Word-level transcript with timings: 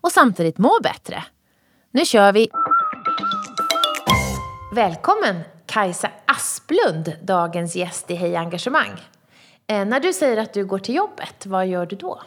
och 0.00 0.12
samtidigt 0.12 0.58
må 0.58 0.78
bättre. 0.82 1.24
Nu 1.90 2.04
kör 2.04 2.32
vi! 2.32 2.48
Välkommen 4.74 5.40
Kajsa 5.66 6.10
Asplund, 6.24 7.12
dagens 7.22 7.76
gäst 7.76 8.10
i 8.10 8.14
Hej 8.14 8.36
Engagemang. 8.36 9.00
Eh, 9.66 9.84
när 9.84 10.00
du 10.00 10.12
säger 10.12 10.36
att 10.36 10.52
du 10.52 10.66
går 10.66 10.78
till 10.78 10.94
jobbet, 10.94 11.46
vad 11.46 11.66
gör 11.66 11.86
du 11.86 11.96
då? 11.96 12.20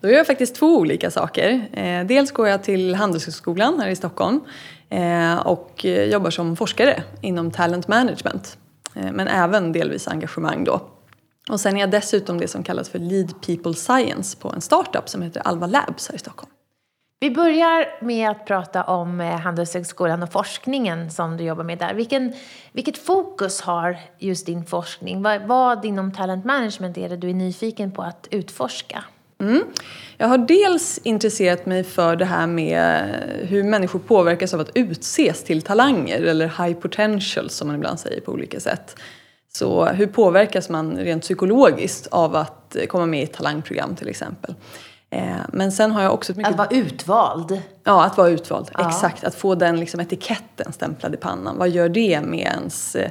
Då 0.00 0.08
gör 0.08 0.16
jag 0.16 0.26
faktiskt 0.26 0.54
två 0.54 0.78
olika 0.78 1.10
saker. 1.10 1.68
Eh, 1.72 2.06
dels 2.06 2.30
går 2.30 2.48
jag 2.48 2.62
till 2.62 2.94
Handelshögskolan 2.94 3.80
här 3.80 3.88
i 3.88 3.96
Stockholm 3.96 4.40
eh, 4.88 5.46
och 5.46 5.84
eh, 5.84 6.04
jobbar 6.04 6.30
som 6.30 6.56
forskare 6.56 7.02
inom 7.20 7.50
talent 7.50 7.88
management. 7.88 8.58
Eh, 8.94 9.12
men 9.12 9.28
även 9.28 9.72
delvis 9.72 10.08
engagemang 10.08 10.64
då. 10.64 10.80
Och 11.50 11.60
sen 11.60 11.76
är 11.76 11.80
jag 11.80 11.90
dessutom 11.90 12.40
det 12.40 12.48
som 12.48 12.62
kallas 12.62 12.88
för 12.88 12.98
Lead 12.98 13.42
People 13.46 13.74
Science 13.74 14.36
på 14.36 14.48
en 14.48 14.60
startup 14.60 15.08
som 15.08 15.22
heter 15.22 15.40
Alva 15.40 15.66
Labs 15.66 16.08
här 16.08 16.14
i 16.14 16.18
Stockholm. 16.18 16.53
Vi 17.24 17.30
börjar 17.30 18.04
med 18.04 18.30
att 18.30 18.46
prata 18.46 18.82
om 18.82 19.20
eh, 19.20 19.26
Handelshögskolan 19.26 20.22
och 20.22 20.32
forskningen 20.32 21.10
som 21.10 21.36
du 21.36 21.44
jobbar 21.44 21.64
med 21.64 21.78
där. 21.78 21.94
Vilken, 21.94 22.32
vilket 22.72 22.98
fokus 22.98 23.60
har 23.60 23.96
just 24.18 24.46
din 24.46 24.64
forskning? 24.64 25.22
Vad, 25.22 25.42
vad 25.42 25.84
inom 25.84 26.12
talent 26.12 26.44
management 26.44 26.98
är 26.98 27.08
det 27.08 27.16
du 27.16 27.30
är 27.30 27.34
nyfiken 27.34 27.92
på 27.92 28.02
att 28.02 28.28
utforska? 28.30 29.04
Mm. 29.40 29.62
Jag 30.16 30.28
har 30.28 30.38
dels 30.38 31.00
intresserat 31.02 31.66
mig 31.66 31.84
för 31.84 32.16
det 32.16 32.24
här 32.24 32.46
med 32.46 33.04
hur 33.42 33.64
människor 33.64 33.98
påverkas 33.98 34.54
av 34.54 34.60
att 34.60 34.70
utses 34.74 35.44
till 35.44 35.62
talanger 35.62 36.22
eller 36.22 36.46
high 36.46 36.80
potential 36.80 37.50
som 37.50 37.68
man 37.68 37.76
ibland 37.76 38.00
säger 38.00 38.20
på 38.20 38.32
olika 38.32 38.60
sätt. 38.60 38.96
Så 39.52 39.86
hur 39.86 40.06
påverkas 40.06 40.68
man 40.68 40.96
rent 40.96 41.22
psykologiskt 41.22 42.06
av 42.06 42.36
att 42.36 42.76
eh, 42.76 42.86
komma 42.86 43.06
med 43.06 43.20
i 43.20 43.24
ett 43.24 43.32
talangprogram 43.32 43.96
till 43.96 44.08
exempel? 44.08 44.54
Eh, 45.14 45.36
men 45.52 45.72
sen 45.72 45.90
har 45.90 46.02
jag 46.02 46.14
också 46.14 46.32
ett 46.32 46.36
mycket... 46.36 46.52
Att 46.52 46.58
vara 46.58 46.68
utvald? 46.68 47.62
Ja, 47.84 48.04
att 48.04 48.16
vara 48.16 48.28
utvald. 48.28 48.70
Ja. 48.74 48.88
Exakt. 48.88 49.24
Att 49.24 49.34
få 49.34 49.54
den 49.54 49.80
liksom 49.80 50.00
etiketten 50.00 50.72
stämplad 50.72 51.14
i 51.14 51.16
pannan. 51.16 51.58
Vad 51.58 51.68
gör 51.68 51.88
det 51.88 52.20
med 52.20 52.40
ens 52.40 52.96
eh, 52.96 53.10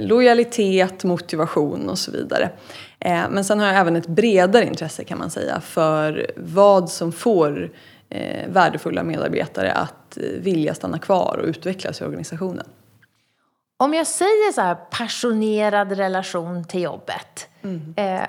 lojalitet, 0.00 1.04
motivation 1.04 1.88
och 1.88 1.98
så 1.98 2.10
vidare? 2.10 2.50
Eh, 2.98 3.22
men 3.30 3.44
sen 3.44 3.60
har 3.60 3.66
jag 3.66 3.76
även 3.76 3.96
ett 3.96 4.06
bredare 4.06 4.66
intresse 4.66 5.04
kan 5.04 5.18
man 5.18 5.30
säga 5.30 5.60
för 5.60 6.30
vad 6.36 6.90
som 6.90 7.12
får 7.12 7.70
värdefulla 8.46 9.02
medarbetare 9.02 9.72
att 9.72 10.18
vilja 10.38 10.74
stanna 10.74 10.98
kvar 10.98 11.38
och 11.42 11.48
utvecklas 11.48 12.00
i 12.00 12.04
organisationen. 12.04 12.66
Om 13.76 13.94
jag 13.94 14.06
säger 14.06 14.52
så 14.52 14.60
här 14.60 14.74
passionerad 14.74 15.92
relation 15.92 16.64
till 16.64 16.82
jobbet, 16.82 17.48
mm. 17.62 17.94
eh, 17.96 18.26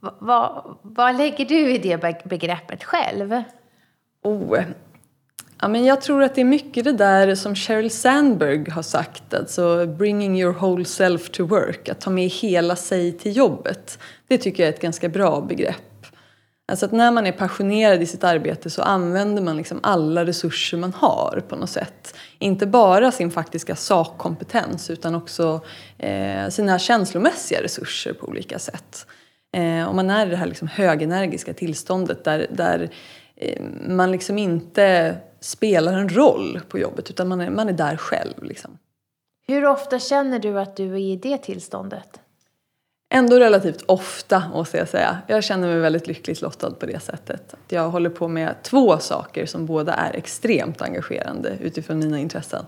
vad, 0.00 0.76
vad 0.82 1.16
lägger 1.16 1.44
du 1.44 1.74
i 1.74 1.78
det 1.78 2.24
begreppet 2.24 2.84
själv? 2.84 3.42
Oh, 4.22 4.60
Ja, 5.60 5.68
men 5.68 5.84
jag 5.84 6.00
tror 6.00 6.22
att 6.22 6.34
det 6.34 6.40
är 6.40 6.44
mycket 6.44 6.84
det 6.84 6.92
där 6.92 7.34
som 7.34 7.54
Sheryl 7.54 7.90
Sandberg 7.90 8.70
har 8.70 8.82
sagt, 8.82 9.34
alltså 9.34 9.86
bringing 9.86 10.40
your 10.40 10.52
whole 10.52 10.84
self 10.84 11.30
to 11.30 11.46
work, 11.46 11.88
att 11.88 12.00
ta 12.00 12.10
med 12.10 12.28
hela 12.28 12.76
sig 12.76 13.12
till 13.12 13.36
jobbet. 13.36 13.98
Det 14.28 14.38
tycker 14.38 14.62
jag 14.62 14.68
är 14.68 14.72
ett 14.74 14.82
ganska 14.82 15.08
bra 15.08 15.40
begrepp. 15.40 16.06
Alltså 16.68 16.86
att 16.86 16.92
när 16.92 17.10
man 17.10 17.26
är 17.26 17.32
passionerad 17.32 18.02
i 18.02 18.06
sitt 18.06 18.24
arbete 18.24 18.70
så 18.70 18.82
använder 18.82 19.42
man 19.42 19.56
liksom 19.56 19.80
alla 19.82 20.26
resurser 20.26 20.76
man 20.76 20.92
har 20.92 21.42
på 21.48 21.56
något 21.56 21.70
sätt. 21.70 22.14
Inte 22.38 22.66
bara 22.66 23.12
sin 23.12 23.30
faktiska 23.30 23.76
sakkompetens 23.76 24.90
utan 24.90 25.14
också 25.14 25.60
eh, 25.98 26.48
sina 26.48 26.78
känslomässiga 26.78 27.62
resurser 27.62 28.12
på 28.12 28.26
olika 28.26 28.58
sätt. 28.58 29.06
Eh, 29.52 29.88
om 29.88 29.96
man 29.96 30.10
är 30.10 30.26
i 30.26 30.30
det 30.30 30.36
här 30.36 30.46
liksom 30.46 30.68
högenergiska 30.68 31.54
tillståndet 31.54 32.24
där, 32.24 32.46
där 32.50 32.90
eh, 33.36 33.62
man 33.88 34.10
liksom 34.10 34.38
inte 34.38 35.16
spelar 35.40 35.92
en 35.92 36.08
roll 36.08 36.60
på 36.68 36.78
jobbet 36.78 37.10
utan 37.10 37.28
man 37.28 37.40
är, 37.40 37.50
man 37.50 37.68
är 37.68 37.72
där 37.72 37.96
själv. 37.96 38.42
Liksom. 38.42 38.78
Hur 39.46 39.66
ofta 39.66 39.98
känner 39.98 40.38
du 40.38 40.60
att 40.60 40.76
du 40.76 40.92
är 40.92 40.98
i 40.98 41.16
det 41.16 41.38
tillståndet? 41.38 42.20
Ändå 43.10 43.38
relativt 43.38 43.82
ofta 43.86 44.42
måste 44.54 44.76
jag 44.76 44.88
säga. 44.88 45.18
Jag 45.26 45.44
känner 45.44 45.68
mig 45.68 45.80
väldigt 45.80 46.06
lyckligt 46.06 46.40
lottad 46.40 46.70
på 46.70 46.86
det 46.86 47.02
sättet. 47.02 47.54
Att 47.54 47.72
jag 47.72 47.90
håller 47.90 48.10
på 48.10 48.28
med 48.28 48.54
två 48.62 48.98
saker 48.98 49.46
som 49.46 49.66
båda 49.66 49.94
är 49.94 50.16
extremt 50.16 50.82
engagerande 50.82 51.58
utifrån 51.60 51.98
mina 51.98 52.18
intressen. 52.18 52.64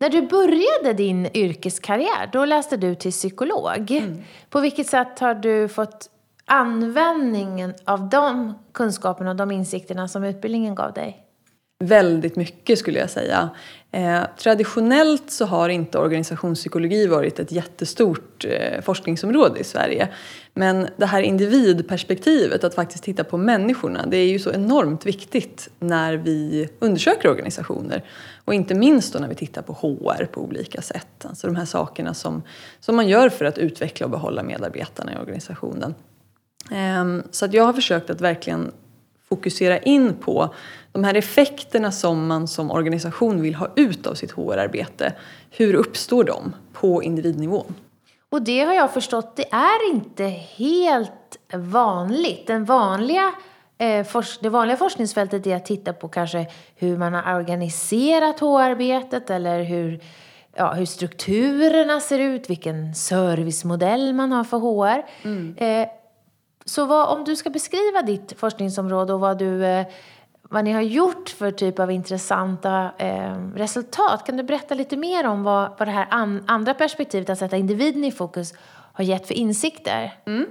När 0.00 0.10
du 0.10 0.22
började 0.22 0.92
din 0.96 1.28
yrkeskarriär, 1.34 2.30
då 2.32 2.44
läste 2.44 2.76
du 2.76 2.94
till 2.94 3.12
psykolog. 3.12 3.90
Mm. 3.90 4.22
På 4.50 4.60
vilket 4.60 4.86
sätt 4.86 5.18
har 5.18 5.34
du 5.34 5.68
fått 5.68 6.10
användningen 6.44 7.74
av 7.84 8.08
de 8.08 8.54
kunskaperna 8.72 9.30
och 9.30 9.36
de 9.36 9.50
insikterna 9.50 10.08
som 10.08 10.24
utbildningen 10.24 10.74
gav 10.74 10.92
dig? 10.92 11.23
Väldigt 11.84 12.36
mycket 12.36 12.78
skulle 12.78 12.98
jag 12.98 13.10
säga. 13.10 13.50
Eh, 13.92 14.22
traditionellt 14.38 15.30
så 15.30 15.44
har 15.44 15.68
inte 15.68 15.98
organisationspsykologi 15.98 17.06
varit 17.06 17.38
ett 17.38 17.52
jättestort 17.52 18.44
eh, 18.44 18.80
forskningsområde 18.80 19.60
i 19.60 19.64
Sverige. 19.64 20.08
Men 20.54 20.88
det 20.96 21.06
här 21.06 21.22
individperspektivet, 21.22 22.64
att 22.64 22.74
faktiskt 22.74 23.04
titta 23.04 23.24
på 23.24 23.36
människorna, 23.36 24.06
det 24.06 24.16
är 24.16 24.26
ju 24.26 24.38
så 24.38 24.52
enormt 24.52 25.06
viktigt 25.06 25.68
när 25.78 26.14
vi 26.14 26.68
undersöker 26.78 27.30
organisationer. 27.30 28.04
Och 28.44 28.54
inte 28.54 28.74
minst 28.74 29.12
då 29.12 29.18
när 29.18 29.28
vi 29.28 29.34
tittar 29.34 29.62
på 29.62 29.72
HR 29.72 30.24
på 30.24 30.40
olika 30.40 30.82
sätt. 30.82 31.24
Alltså 31.24 31.46
de 31.46 31.56
här 31.56 31.64
sakerna 31.64 32.14
som, 32.14 32.42
som 32.80 32.96
man 32.96 33.08
gör 33.08 33.28
för 33.28 33.44
att 33.44 33.58
utveckla 33.58 34.06
och 34.06 34.10
behålla 34.10 34.42
medarbetarna 34.42 35.12
i 35.12 35.16
organisationen. 35.16 35.94
Ehm, 36.70 37.22
så 37.30 37.44
att 37.44 37.54
jag 37.54 37.64
har 37.64 37.72
försökt 37.72 38.10
att 38.10 38.20
verkligen 38.20 38.72
fokusera 39.28 39.78
in 39.78 40.14
på 40.14 40.54
de 40.92 41.04
här 41.04 41.14
effekterna 41.14 41.92
som 41.92 42.26
man 42.26 42.48
som 42.48 42.70
organisation 42.70 43.42
vill 43.42 43.54
ha 43.54 43.68
ut 43.76 44.06
av 44.06 44.14
sitt 44.14 44.32
HR-arbete. 44.32 45.12
Hur 45.50 45.74
uppstår 45.74 46.24
de 46.24 46.54
på 46.72 47.02
individnivån? 47.02 47.74
Och 48.30 48.42
det 48.42 48.60
har 48.60 48.74
jag 48.74 48.92
förstått, 48.92 49.36
det 49.36 49.52
är 49.52 49.94
inte 49.94 50.24
helt 50.56 51.38
vanligt. 51.52 52.46
Den 52.46 52.64
vanliga, 52.64 53.32
eh, 53.78 54.06
det 54.40 54.48
vanliga 54.48 54.76
forskningsfältet 54.76 55.46
är 55.46 55.56
att 55.56 55.66
titta 55.66 55.92
på 55.92 56.08
kanske 56.08 56.46
hur 56.76 56.98
man 56.98 57.14
har 57.14 57.34
organiserat 57.34 58.40
HR-arbetet 58.40 59.30
eller 59.30 59.62
hur, 59.62 60.00
ja, 60.56 60.72
hur 60.72 60.86
strukturerna 60.86 62.00
ser 62.00 62.18
ut, 62.18 62.50
vilken 62.50 62.94
servicemodell 62.94 64.12
man 64.12 64.32
har 64.32 64.44
för 64.44 64.58
HR. 64.58 65.04
Mm. 65.22 65.54
Så 66.64 66.84
vad, 66.84 67.08
om 67.08 67.24
du 67.24 67.36
ska 67.36 67.50
beskriva 67.50 68.02
ditt 68.02 68.32
forskningsområde 68.38 69.12
och 69.12 69.20
vad, 69.20 69.38
du, 69.38 69.64
eh, 69.64 69.86
vad 70.42 70.64
ni 70.64 70.72
har 70.72 70.80
gjort 70.80 71.28
för 71.28 71.50
typ 71.50 71.78
av 71.78 71.90
intressanta 71.90 72.90
eh, 72.98 73.36
resultat, 73.54 74.26
kan 74.26 74.36
du 74.36 74.42
berätta 74.42 74.74
lite 74.74 74.96
mer 74.96 75.26
om 75.26 75.42
vad, 75.42 75.70
vad 75.78 75.88
det 75.88 75.92
här 75.92 76.06
an, 76.10 76.44
andra 76.46 76.74
perspektivet, 76.74 77.30
att 77.30 77.38
sätta 77.38 77.56
individen 77.56 78.04
i 78.04 78.12
fokus, 78.12 78.54
har 78.92 79.04
gett 79.04 79.26
för 79.26 79.34
insikter? 79.34 80.14
Mm. 80.26 80.46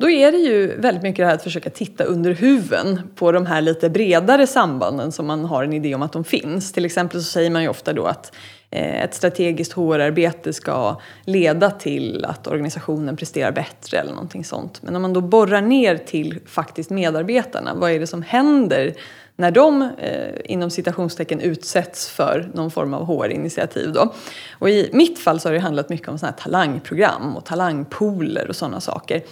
Då 0.00 0.10
är 0.10 0.32
det 0.32 0.38
ju 0.38 0.80
väldigt 0.80 1.02
mycket 1.02 1.16
det 1.16 1.26
här 1.26 1.34
att 1.34 1.42
försöka 1.42 1.70
titta 1.70 2.04
under 2.04 2.32
huven 2.32 3.00
på 3.14 3.32
de 3.32 3.46
här 3.46 3.60
lite 3.60 3.90
bredare 3.90 4.46
sambanden 4.46 5.12
som 5.12 5.26
man 5.26 5.44
har 5.44 5.64
en 5.64 5.72
idé 5.72 5.94
om 5.94 6.02
att 6.02 6.12
de 6.12 6.24
finns. 6.24 6.72
Till 6.72 6.84
exempel 6.84 7.20
så 7.20 7.30
säger 7.30 7.50
man 7.50 7.62
ju 7.62 7.68
ofta 7.68 7.92
då 7.92 8.04
att 8.04 8.32
eh, 8.70 9.02
ett 9.02 9.14
strategiskt 9.14 9.72
HR-arbete 9.72 10.52
ska 10.52 11.00
leda 11.24 11.70
till 11.70 12.24
att 12.24 12.46
organisationen 12.46 13.16
presterar 13.16 13.52
bättre 13.52 13.98
eller 13.98 14.12
någonting 14.12 14.44
sånt. 14.44 14.82
Men 14.82 14.96
om 14.96 15.02
man 15.02 15.12
då 15.12 15.20
borrar 15.20 15.62
ner 15.62 15.96
till 15.96 16.38
faktiskt 16.46 16.90
medarbetarna, 16.90 17.74
vad 17.74 17.90
är 17.90 18.00
det 18.00 18.06
som 18.06 18.22
händer 18.22 18.94
när 19.36 19.50
de 19.50 19.82
eh, 19.98 20.34
inom 20.44 20.70
citationstecken 20.70 21.40
utsätts 21.40 22.08
för 22.10 22.50
någon 22.54 22.70
form 22.70 22.94
av 22.94 23.04
HR-initiativ 23.04 23.92
då. 23.92 24.14
Och 24.58 24.70
i 24.70 24.90
mitt 24.92 25.18
fall 25.18 25.40
så 25.40 25.48
har 25.48 25.54
det 25.54 25.60
handlat 25.60 25.88
mycket 25.88 26.08
om 26.08 26.18
såna 26.18 26.30
här 26.30 26.38
talangprogram 26.38 27.36
och 27.36 27.44
talangpooler 27.44 28.48
och 28.48 28.56
sådana 28.56 28.80
saker. 28.80 29.22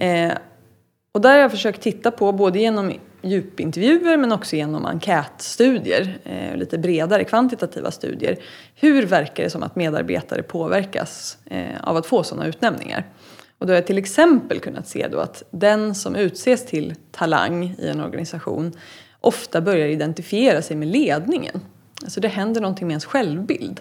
Eh, 0.00 0.32
och 1.12 1.20
där 1.20 1.30
har 1.30 1.38
jag 1.38 1.50
försökt 1.50 1.82
titta 1.82 2.10
på, 2.10 2.32
både 2.32 2.58
genom 2.58 2.92
djupintervjuer 3.22 4.16
men 4.16 4.32
också 4.32 4.56
genom 4.56 4.86
enkätstudier, 4.86 6.18
eh, 6.24 6.56
lite 6.56 6.78
bredare 6.78 7.24
kvantitativa 7.24 7.90
studier. 7.90 8.36
Hur 8.74 9.06
verkar 9.06 9.44
det 9.44 9.50
som 9.50 9.62
att 9.62 9.76
medarbetare 9.76 10.42
påverkas 10.42 11.38
eh, 11.44 11.80
av 11.82 11.96
att 11.96 12.06
få 12.06 12.22
sådana 12.22 12.46
utnämningar? 12.46 13.06
Och 13.58 13.66
då 13.66 13.72
har 13.72 13.76
jag 13.76 13.86
till 13.86 13.98
exempel 13.98 14.60
kunnat 14.60 14.88
se 14.88 15.08
då 15.08 15.18
att 15.18 15.42
den 15.50 15.94
som 15.94 16.16
utses 16.16 16.66
till 16.66 16.94
talang 17.10 17.74
i 17.78 17.88
en 17.88 18.00
organisation 18.00 18.72
ofta 19.20 19.60
börjar 19.60 19.88
identifiera 19.88 20.62
sig 20.62 20.76
med 20.76 20.88
ledningen. 20.88 21.60
Alltså 22.02 22.20
det 22.20 22.28
händer 22.28 22.60
någonting 22.60 22.86
med 22.86 22.92
ens 22.92 23.04
självbild. 23.04 23.80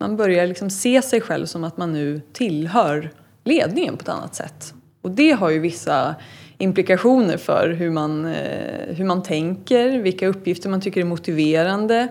Man 0.00 0.16
börjar 0.16 0.46
liksom 0.46 0.70
se 0.70 1.02
sig 1.02 1.20
själv 1.20 1.46
som 1.46 1.64
att 1.64 1.76
man 1.76 1.92
nu 1.92 2.20
tillhör 2.32 3.10
ledningen 3.44 3.96
på 3.96 4.02
ett 4.02 4.08
annat 4.08 4.34
sätt. 4.34 4.74
Och 5.06 5.12
det 5.12 5.30
har 5.30 5.50
ju 5.50 5.58
vissa 5.58 6.14
implikationer 6.58 7.36
för 7.36 7.68
hur 7.68 7.90
man, 7.90 8.24
eh, 8.24 8.94
hur 8.96 9.04
man 9.04 9.22
tänker, 9.22 9.98
vilka 9.98 10.26
uppgifter 10.26 10.68
man 10.68 10.80
tycker 10.80 11.00
är 11.00 11.04
motiverande. 11.04 12.08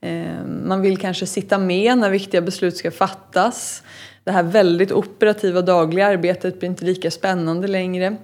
Eh, 0.00 0.44
man 0.64 0.80
vill 0.80 0.98
kanske 0.98 1.26
sitta 1.26 1.58
med 1.58 1.98
när 1.98 2.10
viktiga 2.10 2.40
beslut 2.40 2.76
ska 2.76 2.90
fattas. 2.90 3.82
Det 4.24 4.30
här 4.30 4.42
väldigt 4.42 4.92
operativa 4.92 5.62
dagliga 5.62 6.06
arbetet 6.06 6.58
blir 6.58 6.68
inte 6.68 6.84
lika 6.84 7.10
spännande 7.10 7.68
längre. 7.68 8.16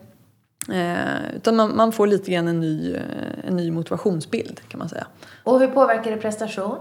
Eh, 0.73 1.37
utan 1.37 1.57
man, 1.57 1.77
man, 1.77 1.93
får 1.93 2.07
lite 2.07 2.31
grann 2.31 2.49
en 2.49 2.61
ny, 2.61 2.97
en 3.45 3.57
ny 3.57 3.71
motivationsbild 3.71 4.61
kan 4.69 4.79
man 4.79 4.89
säga. 4.89 5.07
Och 5.45 5.61
hur 5.61 5.69
påverkar 5.69 6.11
det 6.11 6.17
prestation? 6.17 6.77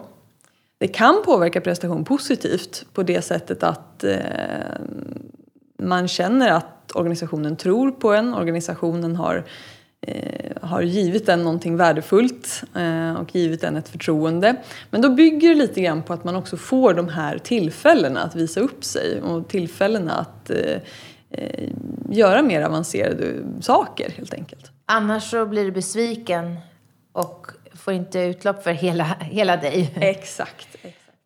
Det 0.77 0.87
kan 0.87 1.21
påverka 1.25 1.61
prestation 1.61 2.05
positivt 2.05 2.85
på 2.93 3.03
det 3.03 3.21
sättet 3.21 3.63
att 3.63 4.03
eh, 4.03 4.17
man 5.79 6.07
känner 6.07 6.51
att 6.51 6.91
organisationen 6.95 7.55
tror 7.55 7.91
på 7.91 8.13
en, 8.13 8.33
organisationen 8.33 9.15
har, 9.15 9.45
eh, 10.01 10.51
har 10.61 10.81
givit 10.81 11.29
en 11.29 11.43
någonting 11.43 11.77
värdefullt 11.77 12.63
eh, 12.75 13.13
och 13.13 13.35
givit 13.35 13.63
en 13.63 13.75
ett 13.75 13.89
förtroende. 13.89 14.55
Men 14.89 15.01
då 15.01 15.09
bygger 15.09 15.49
det 15.49 15.55
lite 15.55 15.81
grann 15.81 16.03
på 16.03 16.13
att 16.13 16.23
man 16.23 16.35
också 16.35 16.57
får 16.57 16.93
de 16.93 17.09
här 17.09 17.37
tillfällena 17.37 18.21
att 18.21 18.35
visa 18.35 18.59
upp 18.59 18.83
sig 18.83 19.21
och 19.21 19.47
tillfällena 19.47 20.13
att 20.13 20.49
eh, 20.49 20.77
eh 21.31 21.69
göra 22.11 22.41
mer 22.41 22.61
avancerade 22.61 23.33
saker 23.61 24.09
helt 24.09 24.33
enkelt. 24.33 24.71
Annars 24.85 25.29
så 25.29 25.45
blir 25.45 25.65
du 25.65 25.71
besviken 25.71 26.57
och 27.11 27.47
får 27.73 27.93
inte 27.93 28.19
utlopp 28.19 28.63
för 28.63 28.71
hela, 28.71 29.03
hela 29.03 29.57
dig. 29.57 29.93
Exakt. 29.95 30.67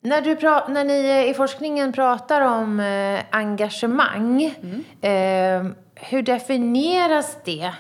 När, 0.06 0.22
du 0.22 0.36
när 0.74 0.84
ni 0.84 1.30
i 1.30 1.34
forskningen 1.34 1.94
pratar 1.94 2.42
om 2.42 2.80
eh, 2.80 3.20
engagemang, 3.30 4.56
mm. 4.62 4.84
eh, 5.02 5.72
hur 5.96 6.22
definieras 6.22 7.38
det 7.46 7.72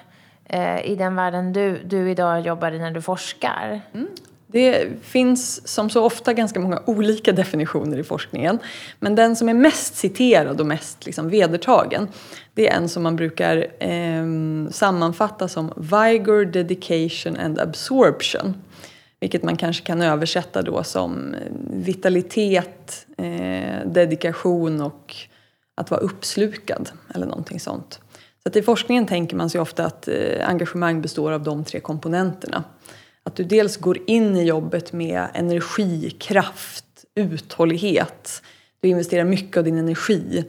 eh, 0.46 0.86
i 0.86 0.96
den 0.96 1.16
världen 1.16 1.54
du, 1.54 1.84
du 1.86 2.12
idag 2.12 2.42
jobbar 2.42 2.72
i 2.72 2.80
när 2.80 2.92
du 2.92 3.02
forskar? 3.02 3.82
Mm. 3.94 4.08
Det 4.48 4.88
finns 5.02 5.68
som 5.68 5.90
så 5.90 6.04
ofta 6.04 6.34
ganska 6.34 6.60
många 6.60 6.82
olika 6.86 7.32
definitioner 7.32 7.98
i 7.98 8.04
forskningen. 8.04 8.60
Men 9.00 9.16
den 9.16 9.36
som 9.36 9.50
är 9.50 9.54
mest 9.54 9.96
citerad 9.96 10.60
och 10.60 10.68
mest 10.68 11.06
liksom 11.06 11.30
vedertagen 11.30 12.08
det 12.54 12.70
är 12.70 12.78
en 12.78 12.90
som 12.90 13.04
man 13.04 13.16
brukar 13.16 13.68
eh, 13.80 14.26
sammanfatta 14.72 15.48
som 15.48 15.74
Vigor, 15.78 16.46
Dedication 16.46 17.38
and 17.38 17.60
Absorption. 17.60 18.54
Vilket 19.24 19.44
man 19.44 19.58
kanske 19.58 19.86
kan 19.86 20.02
översätta 20.02 20.62
då 20.62 20.84
som 20.84 21.34
eh, 21.34 21.40
vitalitet, 21.70 23.08
eh, 23.18 23.86
dedikation 23.86 24.82
och 24.82 25.16
att 25.76 25.92
vara 25.92 26.02
uppslukad 26.02 26.90
eller 27.16 27.26
någonting 27.26 27.60
sånt. 27.60 28.00
Så 28.44 28.50
att 28.50 28.56
I 28.56 28.62
forskningen 28.62 29.06
tänker 29.06 29.36
man 29.36 29.50
sig 29.50 29.62
ofta 29.62 29.86
att 29.86 30.08
eh, 30.08 30.50
engagemang 30.50 31.02
består 31.02 31.32
av 31.32 31.44
de 31.44 31.64
tre 31.64 31.80
komponenterna. 31.80 32.64
Att 33.24 33.36
du 33.36 33.44
dels 33.44 33.78
går 33.78 33.98
in 34.08 34.36
i 34.36 34.44
jobbet 34.44 34.94
med 34.94 35.28
energi, 35.34 36.10
kraft, 36.10 36.86
uthållighet. 37.16 38.42
Du 38.80 38.88
investerar 38.88 39.24
mycket 39.24 39.58
av 39.58 39.64
din 39.64 39.78
energi. 39.78 40.46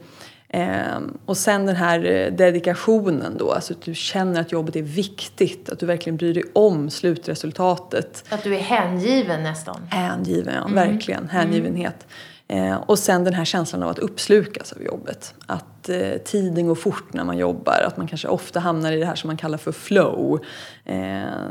Eh, 0.55 0.99
och 1.25 1.37
sen 1.37 1.65
den 1.65 1.75
här 1.75 2.05
eh, 2.05 2.31
dedikationen 2.31 3.37
då, 3.37 3.51
alltså 3.51 3.73
att 3.73 3.81
du 3.81 3.95
känner 3.95 4.41
att 4.41 4.51
jobbet 4.51 4.75
är 4.75 4.81
viktigt, 4.81 5.69
att 5.69 5.79
du 5.79 5.85
verkligen 5.85 6.17
bryr 6.17 6.33
dig 6.33 6.43
om 6.53 6.89
slutresultatet. 6.89 8.25
Att 8.29 8.43
du 8.43 8.55
är 8.55 8.59
hängiven 8.59 9.43
nästan? 9.43 9.87
Hängiven, 9.89 10.53
ja. 10.53 10.61
Mm. 10.61 10.75
Verkligen. 10.75 11.19
Mm. 11.19 11.29
Hängivenhet. 11.29 12.07
Mm. 12.47 12.79
Och 12.87 12.99
sen 12.99 13.23
den 13.23 13.33
här 13.33 13.45
känslan 13.45 13.83
av 13.83 13.89
att 13.89 13.99
uppslukas 13.99 14.73
av 14.73 14.83
jobbet. 14.83 15.33
Att 15.45 15.89
eh, 15.89 16.17
tiden 16.25 16.67
går 16.67 16.75
fort 16.75 17.13
när 17.13 17.23
man 17.23 17.37
jobbar, 17.37 17.83
att 17.87 17.97
man 17.97 18.07
kanske 18.07 18.27
ofta 18.27 18.59
hamnar 18.59 18.91
i 18.91 18.99
det 18.99 19.05
här 19.05 19.15
som 19.15 19.27
man 19.27 19.37
kallar 19.37 19.57
för 19.57 19.71
flow. 19.71 20.39
Eh, 20.85 20.95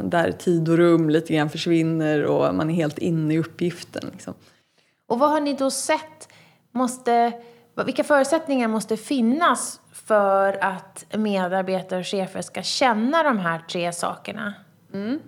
där 0.02 0.32
tid 0.38 0.68
och 0.68 0.76
rum 0.76 1.10
lite 1.10 1.34
grann 1.34 1.50
försvinner 1.50 2.24
och 2.24 2.54
man 2.54 2.70
är 2.70 2.74
helt 2.74 2.98
inne 2.98 3.34
i 3.34 3.38
uppgiften. 3.38 4.10
Liksom. 4.12 4.34
Och 5.08 5.18
vad 5.18 5.30
har 5.30 5.40
ni 5.40 5.54
då 5.54 5.70
sett 5.70 6.28
måste 6.72 7.32
vilka 7.82 8.04
förutsättningar 8.04 8.68
måste 8.68 8.96
finnas 8.96 9.80
för 9.92 10.64
att 10.64 11.04
medarbetare 11.16 12.00
och 12.00 12.06
chefer 12.06 12.42
ska 12.42 12.62
känna 12.62 13.22
de 13.22 13.38
här 13.38 13.58
tre 13.68 13.92
sakerna? 13.92 14.54
Mm. 14.94 15.20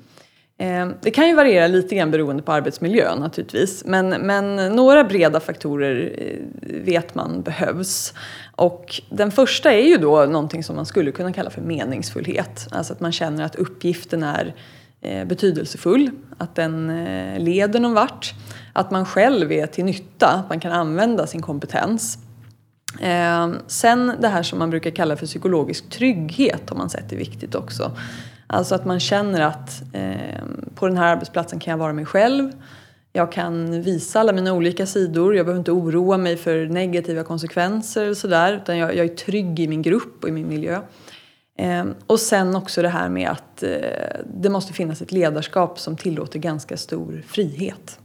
Eh, 0.59 0.89
det 1.03 1.11
kan 1.11 1.29
ju 1.29 1.35
variera 1.35 1.67
lite 1.67 1.95
grann 1.95 2.11
beroende 2.11 2.43
på 2.43 2.53
arbetsmiljön 2.53 3.19
naturligtvis. 3.19 3.85
Men, 3.85 4.09
men 4.09 4.57
några 4.57 5.05
breda 5.05 5.41
faktorer 5.41 6.15
eh, 6.19 6.39
vet 6.85 7.15
man 7.15 7.43
behövs. 7.43 8.15
Och 8.57 9.03
den 9.11 9.31
första 9.31 9.73
är 9.73 9.89
ju 9.89 9.97
då 9.97 10.27
någonting 10.27 10.65
som 10.65 10.77
man 10.77 10.87
skulle 10.87 11.13
kunna 11.13 11.33
kalla 11.33 11.51
för 11.51 11.61
meningsfullhet. 11.61 12.69
Alltså 12.71 12.93
att 12.93 13.01
man 13.01 13.13
känner 13.13 13.45
att 13.45 13.57
uppgiften 13.57 14.23
är 14.23 14.55
eh, 15.01 15.25
betydelsefull, 15.25 16.11
att 16.39 16.55
den 16.55 17.05
leder 17.39 17.81
någon 17.81 17.95
vart. 17.95 18.35
Att 18.73 18.91
man 18.91 19.07
själv 19.07 19.53
är 19.53 19.67
till 19.67 19.85
nytta, 19.85 20.27
att 20.27 20.49
man 20.49 20.61
kan 20.61 20.73
använda 20.73 21.27
sin 21.27 21.43
kompetens. 21.43 22.19
Eh, 23.01 23.51
sen 23.67 24.13
det 24.21 24.29
här 24.29 24.43
som 24.43 24.59
man 24.59 24.71
brukar 24.71 24.91
kalla 24.91 25.17
för 25.17 25.27
psykologisk 25.27 25.91
trygghet 25.91 26.71
har 26.71 26.77
man 26.77 26.91
sett 26.91 27.13
är 27.13 27.17
viktigt 27.17 27.55
också. 27.55 27.93
Alltså 28.47 28.75
att 28.75 28.85
man 28.85 29.01
känner 29.01 29.41
att 29.41 29.83
eh, 29.93 30.45
på 30.75 30.87
den 30.89 30.97
här 30.97 31.13
arbetsplatsen 31.13 31.61
kan 31.61 31.71
jag 31.71 31.79
vara 31.79 31.93
mig 31.93 32.07
själv. 32.07 32.53
Jag 33.13 33.33
kan 33.33 33.83
visa 33.83 34.21
alla 34.21 34.33
mina 34.33 34.53
olika 34.53 34.87
sidor. 34.87 35.37
Jag 35.37 35.47
behöver 35.47 35.59
inte 35.59 35.73
oroa 35.73 36.17
mig 36.17 36.37
för 36.37 36.67
negativa 36.67 37.25
konsekvenser 37.25 38.11
och 38.11 38.17
sådär. 38.17 38.53
Utan 38.53 38.79
jag, 38.79 38.97
jag, 38.97 39.07
är 39.07 39.15
trygg 39.15 39.61
i 39.61 39.69
min 39.69 39.83
grupp 39.83 40.23
och 40.23 40.29
i 40.29 40.33
min 40.33 40.49
miljö. 40.49 40.81
Eh, 41.59 41.85
och 42.07 42.21
sen 42.21 42.57
också 42.57 42.83
det 42.83 42.89
här 42.89 43.09
med 43.09 43.29
att 43.31 43.63
eh, 43.63 43.71
det 44.35 44.49
måste 44.49 44.73
finnas 44.73 45.03
ett 45.03 45.13
ledarskap 45.13 45.79
som 45.79 45.97
tillåter 45.97 46.39
ganska 46.39 46.77
stor 46.77 47.23
frihet. 47.27 47.99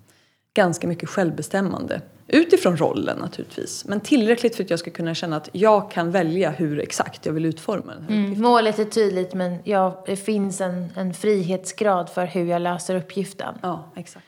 Ganska 0.54 0.88
mycket 0.88 1.10
självbestämmande. 1.10 2.02
Utifrån 2.34 2.78
rollen 2.78 3.18
naturligtvis, 3.18 3.86
men 3.86 4.00
tillräckligt 4.00 4.56
för 4.56 4.64
att 4.64 4.70
jag 4.70 4.80
ska 4.80 4.92
kunna 4.92 5.16
känna 5.16 5.38
att 5.38 5.50
jag 5.52 5.92
kan 5.92 6.12
välja 6.12 6.50
hur 6.50 6.80
exakt 6.80 7.26
jag 7.26 7.34
vill 7.34 7.46
utforma 7.46 7.94
den 7.94 8.04
här 8.04 8.16
mm, 8.16 8.42
Målet 8.42 8.80
är 8.80 8.86
tydligt 8.86 9.34
men 9.34 9.58
ja, 9.64 10.04
det 10.06 10.16
finns 10.16 10.62
en, 10.62 10.90
en 10.96 11.14
frihetsgrad 11.14 12.10
för 12.10 12.26
hur 12.26 12.46
jag 12.46 12.62
löser 12.62 12.96
uppgiften. 12.96 13.56
Ja, 13.62 13.92
exakt. 13.96 14.26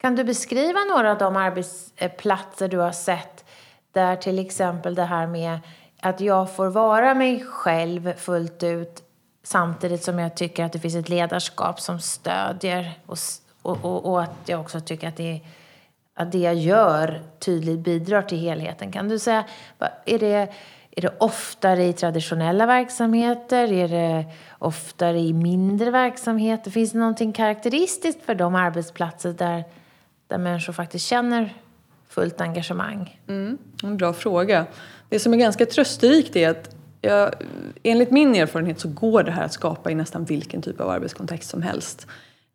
Kan 0.00 0.16
du 0.16 0.24
beskriva 0.24 0.78
några 0.80 1.10
av 1.10 1.18
de 1.18 1.36
arbetsplatser 1.36 2.68
du 2.68 2.78
har 2.78 2.92
sett 2.92 3.44
där 3.92 4.16
till 4.16 4.38
exempel 4.38 4.94
det 4.94 5.04
här 5.04 5.26
med 5.26 5.58
att 6.00 6.20
jag 6.20 6.56
får 6.56 6.66
vara 6.66 7.14
mig 7.14 7.44
själv 7.44 8.14
fullt 8.14 8.62
ut 8.62 9.02
samtidigt 9.42 10.02
som 10.02 10.18
jag 10.18 10.36
tycker 10.36 10.64
att 10.64 10.72
det 10.72 10.78
finns 10.78 10.94
ett 10.94 11.08
ledarskap 11.08 11.80
som 11.80 12.00
stödjer 12.00 12.98
och, 13.06 13.18
och, 13.62 13.84
och, 13.84 14.04
och 14.04 14.22
att 14.22 14.36
jag 14.46 14.60
också 14.60 14.80
tycker 14.80 15.08
att 15.08 15.16
det 15.16 15.30
är 15.30 15.40
att 16.22 16.32
det 16.32 16.38
jag 16.38 16.54
gör 16.54 17.22
tydligt 17.38 17.78
bidrar 17.78 18.22
till 18.22 18.38
helheten. 18.38 18.92
Kan 18.92 19.08
du 19.08 19.18
säga, 19.18 19.44
är 20.04 20.18
det, 20.18 20.48
är 20.90 21.02
det 21.02 21.14
oftare 21.18 21.84
i 21.84 21.92
traditionella 21.92 22.66
verksamheter? 22.66 23.72
Är 23.72 23.88
det 23.88 24.24
oftare 24.58 25.20
i 25.20 25.32
mindre 25.32 25.90
verksamheter? 25.90 26.70
Finns 26.70 26.92
det 26.92 26.98
någonting 26.98 27.32
karaktäristiskt 27.32 28.22
för 28.24 28.34
de 28.34 28.54
arbetsplatser 28.54 29.32
där, 29.32 29.64
där 30.26 30.38
människor 30.38 30.72
faktiskt 30.72 31.06
känner 31.06 31.54
fullt 32.08 32.40
engagemang? 32.40 33.20
Mm, 33.28 33.58
en 33.82 33.96
bra 33.96 34.12
fråga. 34.12 34.66
Det 35.08 35.18
som 35.18 35.34
är 35.34 35.38
ganska 35.38 35.66
trösterikt 35.66 36.36
är 36.36 36.50
att 36.50 36.76
jag, 37.00 37.34
enligt 37.82 38.10
min 38.10 38.34
erfarenhet 38.34 38.80
så 38.80 38.88
går 38.88 39.22
det 39.22 39.32
här 39.32 39.44
att 39.44 39.52
skapa 39.52 39.90
i 39.90 39.94
nästan 39.94 40.24
vilken 40.24 40.62
typ 40.62 40.80
av 40.80 40.90
arbetskontext 40.90 41.50
som 41.50 41.62
helst. 41.62 42.06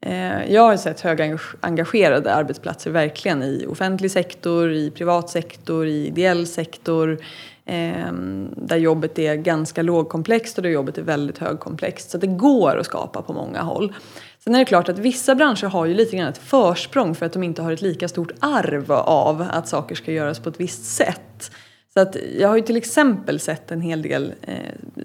Eh, 0.01 0.54
jag 0.54 0.62
har 0.62 0.77
sett 0.77 1.01
högengagerade 1.01 2.34
arbetsplatser 2.34 2.92
verkligen 2.92 3.44
i 3.44 3.66
offentlig 3.70 4.12
sektor, 4.12 4.72
i 4.72 4.92
privat 4.92 5.30
sektor, 5.30 5.88
i 5.88 6.08
ideell 6.08 6.48
sektor. 6.48 7.20
Ehm, 7.66 8.50
där 8.56 8.77
jobbet 8.77 9.20
är 9.20 9.36
ganska 9.36 9.82
lågkomplext 9.82 10.58
och 10.58 10.63
där 10.63 10.70
jobbet 10.70 10.98
är 10.98 11.01
väldigt 11.01 11.38
högkomplext. 11.38 12.10
Så 12.10 12.18
det 12.18 12.27
går 12.27 12.77
att 12.77 12.86
skapa 12.86 13.22
på 13.22 13.34
många 13.34 13.62
håll. 13.62 13.94
Sen 14.39 14.56
är 14.56 14.60
det 14.60 14.66
klart 14.66 14.89
att 14.89 15.00
vissa 15.00 15.36
branscher 15.36 15.68
har 15.68 15.86
ju 15.86 15.94
lite 15.94 16.18
grann 16.18 16.27
ett 16.27 16.38
försprång 16.38 17.16
för 17.16 17.25
att 17.25 17.34
de 17.34 17.44
inte 17.44 17.62
har 17.62 17.72
ett 17.72 17.82
lika 17.82 18.08
stort 18.08 18.32
arv 18.39 18.92
av 18.92 19.48
att 19.50 19.68
saker 19.68 19.96
ska 19.96 20.12
göras 20.12 20.39
på 20.39 20.50
ett 20.50 20.60
visst 20.60 20.86
sätt. 20.86 21.51
Så 21.98 22.01
att 22.01 22.18
jag 22.38 22.48
har 22.48 22.56
ju 22.56 22.62
till 22.62 22.77
exempel 22.77 23.39
sett 23.39 23.72
en 23.72 23.82
hel 23.82 24.01
del 24.01 24.34
eh, 24.42 24.56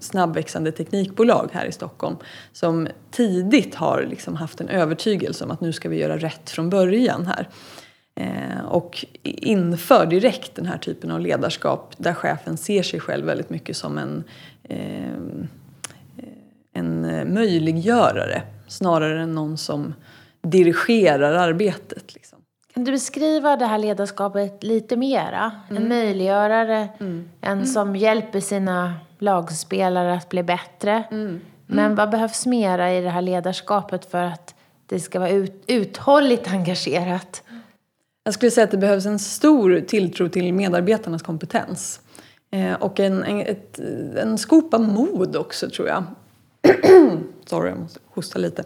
snabbväxande 0.01 0.71
teknikbolag 0.71 1.49
här 1.53 1.65
i 1.65 1.71
Stockholm 1.71 2.15
som 2.51 2.87
tidigt 3.11 3.75
har 3.75 4.05
liksom 4.09 4.35
haft 4.35 4.61
en 4.61 4.69
övertygelse 4.69 5.43
om 5.43 5.51
att 5.51 5.61
nu 5.61 5.73
ska 5.73 5.89
vi 5.89 5.99
göra 5.99 6.17
rätt 6.17 6.49
från 6.49 6.69
början 6.69 7.25
här. 7.25 7.49
Eh, 8.15 8.65
och 8.65 9.05
inför 9.23 10.05
direkt 10.05 10.55
den 10.55 10.65
här 10.65 10.77
typen 10.77 11.11
av 11.11 11.19
ledarskap 11.19 11.93
där 11.97 12.13
chefen 12.13 12.57
ser 12.57 12.83
sig 12.83 12.99
själv 12.99 13.25
väldigt 13.25 13.49
mycket 13.49 13.77
som 13.77 13.97
en, 13.97 14.23
eh, 14.63 15.13
en 16.73 17.01
möjliggörare 17.33 18.41
snarare 18.67 19.21
än 19.21 19.35
någon 19.35 19.57
som 19.57 19.93
dirigerar 20.41 21.33
arbetet. 21.33 22.13
Liksom. 22.13 22.42
Kan 22.73 22.83
du 22.83 22.91
beskriva 22.91 23.55
det 23.55 23.65
här 23.65 23.77
ledarskapet 23.77 24.63
lite 24.63 24.97
mera? 24.97 25.51
En 25.69 25.87
möjliggörare, 25.87 26.89
en 27.41 27.67
som 27.67 27.95
hjälper 27.95 28.39
sina 28.39 28.93
lagspelare 29.19 30.13
att 30.13 30.29
bli 30.29 30.43
bättre. 30.43 31.03
Men 31.65 31.95
vad 31.95 32.09
behövs 32.09 32.45
mera 32.45 32.93
i 32.93 33.01
det 33.01 33.09
här 33.09 33.21
ledarskapet 33.21 34.05
för 34.11 34.23
att 34.23 34.55
det 34.85 34.99
ska 34.99 35.19
vara 35.19 35.29
ut, 35.29 35.63
uthålligt 35.67 36.47
engagerat? 36.47 37.43
Jag 38.23 38.33
skulle 38.33 38.51
säga 38.51 38.65
att 38.65 38.71
det 38.71 38.77
behövs 38.77 39.05
en 39.05 39.19
stor 39.19 39.79
tilltro 39.87 40.29
till 40.29 40.53
medarbetarnas 40.53 41.21
kompetens. 41.21 41.99
Eh, 42.51 42.73
och 42.73 42.99
en, 42.99 43.23
en, 43.23 43.41
ett, 43.41 43.79
en 44.17 44.37
skopa 44.37 44.79
mod 44.79 45.35
också 45.35 45.69
tror 45.69 45.87
jag. 45.87 46.03
Sorry, 47.45 47.69
jag 47.69 47.79
måste 47.79 47.99
hosta 48.05 48.39
lite. 48.39 48.63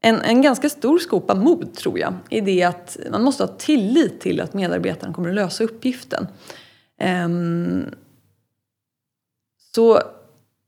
En, 0.00 0.20
en 0.20 0.42
ganska 0.42 0.68
stor 0.68 0.98
skopa 0.98 1.34
mod 1.34 1.74
tror 1.74 1.98
jag 1.98 2.14
i 2.30 2.40
det 2.40 2.62
att 2.62 2.96
man 3.10 3.22
måste 3.22 3.42
ha 3.42 3.48
tillit 3.48 4.20
till 4.20 4.40
att 4.40 4.54
medarbetaren 4.54 5.14
kommer 5.14 5.28
att 5.28 5.34
lösa 5.34 5.64
uppgiften. 5.64 6.26
Um, 7.24 7.84
så 9.74 10.00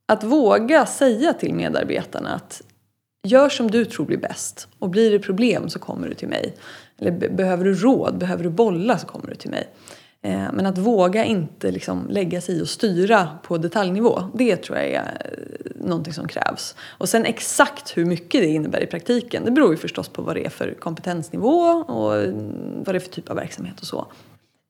att 0.06 0.24
våga 0.24 0.86
säga 0.86 1.32
till 1.32 1.54
medarbetarna 1.54 2.34
att 2.34 2.62
gör 3.22 3.48
som 3.48 3.70
du 3.70 3.84
tror 3.84 4.06
blir 4.06 4.18
bäst 4.18 4.68
och 4.78 4.90
blir 4.90 5.10
det 5.10 5.18
problem 5.18 5.68
så 5.68 5.78
kommer 5.78 6.08
du 6.08 6.14
till 6.14 6.28
mig. 6.28 6.56
Eller 6.98 7.28
behöver 7.28 7.64
du 7.64 7.74
råd, 7.74 8.18
behöver 8.18 8.44
du 8.44 8.50
bolla 8.50 8.98
så 8.98 9.06
kommer 9.06 9.26
du 9.26 9.34
till 9.34 9.50
mig. 9.50 9.68
Eh, 10.22 10.52
men 10.52 10.66
att 10.66 10.78
våga 10.78 11.24
inte 11.24 11.70
liksom 11.70 12.06
lägga 12.10 12.40
sig 12.40 12.58
i 12.58 12.62
och 12.62 12.68
styra 12.68 13.28
på 13.42 13.58
detaljnivå, 13.58 14.22
det 14.34 14.56
tror 14.56 14.78
jag 14.78 14.86
är 14.86 14.96
eh, 14.96 15.70
någonting 15.74 16.12
som 16.12 16.28
krävs. 16.28 16.76
Och 16.98 17.08
sen 17.08 17.24
exakt 17.24 17.96
hur 17.96 18.04
mycket 18.04 18.40
det 18.40 18.46
innebär 18.46 18.82
i 18.82 18.86
praktiken, 18.86 19.44
det 19.44 19.50
beror 19.50 19.70
ju 19.70 19.76
förstås 19.76 20.08
på 20.08 20.22
vad 20.22 20.36
det 20.36 20.46
är 20.46 20.50
för 20.50 20.74
kompetensnivå 20.80 21.60
och 21.70 22.10
vad 22.84 22.94
det 22.94 22.96
är 22.96 23.00
för 23.00 23.10
typ 23.10 23.30
av 23.30 23.36
verksamhet 23.36 23.80
och 23.80 23.86
så. 23.86 24.06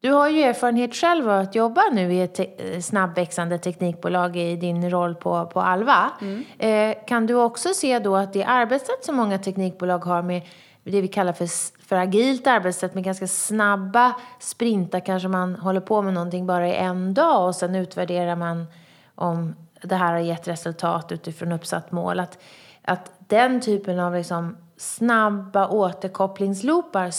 Du 0.01 0.11
har 0.11 0.29
ju 0.29 0.43
erfarenhet 0.43 0.95
själv 0.95 1.31
av 1.31 1.41
att 1.41 1.55
jobba 1.55 1.83
nu 1.93 2.15
i 2.15 2.21
ett 2.21 2.35
te 2.35 2.83
snabbväxande 2.83 3.59
teknikbolag 3.59 4.37
i 4.37 4.57
din 4.57 4.91
roll 4.91 5.15
på, 5.15 5.47
på 5.47 5.61
Alva. 5.61 6.11
Mm. 6.21 6.45
Eh, 6.59 6.97
kan 7.07 7.27
du 7.27 7.35
också 7.35 7.69
se 7.75 7.99
då 7.99 8.17
att 8.17 8.33
det 8.33 8.45
arbetssätt 8.45 9.05
som 9.05 9.17
många 9.17 9.39
teknikbolag 9.39 9.99
har 9.99 10.23
med 10.23 10.43
det 10.85 11.01
vi 11.01 11.09
kallar 11.09 11.33
för, 11.33 11.49
för 11.89 11.97
agilt 11.97 12.47
arbetssätt 12.47 12.95
med 12.95 13.05
ganska 13.05 13.27
snabba 13.27 14.15
sprintar 14.39 15.01
kanske 15.01 15.29
man 15.29 15.55
håller 15.55 15.81
på 15.81 16.03
med 16.03 16.15
någonting 16.15 16.47
bara 16.47 16.69
i 16.69 16.77
en 16.77 17.15
dag 17.15 17.47
och 17.47 17.55
sen 17.55 17.75
utvärderar 17.75 18.37
man 18.37 18.67
om 19.15 19.55
det 19.83 19.95
här 19.95 20.13
har 20.13 20.21
gett 20.21 20.49
resultat 20.49 21.13
utifrån 21.13 21.53
uppsatt 21.53 21.93
mål. 21.93 22.21
Att, 22.21 22.39
att 22.83 23.13
den 23.19 23.61
typen 23.61 24.01
av 24.01 24.15
liksom 24.15 24.57
snabba 24.77 25.69
återkopplingsloopar 25.69 27.11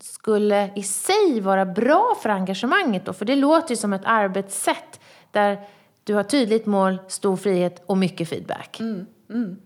skulle 0.00 0.70
i 0.76 0.82
sig 0.82 1.40
vara 1.40 1.64
bra 1.64 2.16
för 2.22 2.28
engagemanget 2.28 3.04
då? 3.04 3.12
För 3.12 3.24
det 3.24 3.36
låter 3.36 3.70
ju 3.70 3.76
som 3.76 3.92
ett 3.92 4.04
arbetssätt 4.04 5.00
där 5.30 5.60
du 6.04 6.14
har 6.14 6.22
tydligt 6.22 6.66
mål, 6.66 6.98
stor 7.08 7.36
frihet 7.36 7.82
och 7.86 7.98
mycket 7.98 8.28
feedback. 8.28 8.80
Mm, 8.80 9.06
mm. 9.30 9.56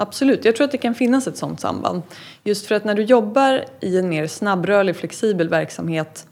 Absolut, 0.00 0.44
jag 0.44 0.56
tror 0.56 0.64
att 0.64 0.70
det 0.72 0.78
kan 0.78 0.94
finnas 0.94 1.26
ett 1.26 1.36
sådant 1.36 1.60
samband. 1.60 2.02
Just 2.44 2.66
för 2.66 2.74
att 2.74 2.84
när 2.84 2.94
du 2.94 3.02
jobbar 3.02 3.64
i 3.80 3.98
en 3.98 4.08
mer 4.08 4.26
snabbrörlig, 4.26 4.96
flexibel 4.96 5.48
verksamhet 5.48 6.26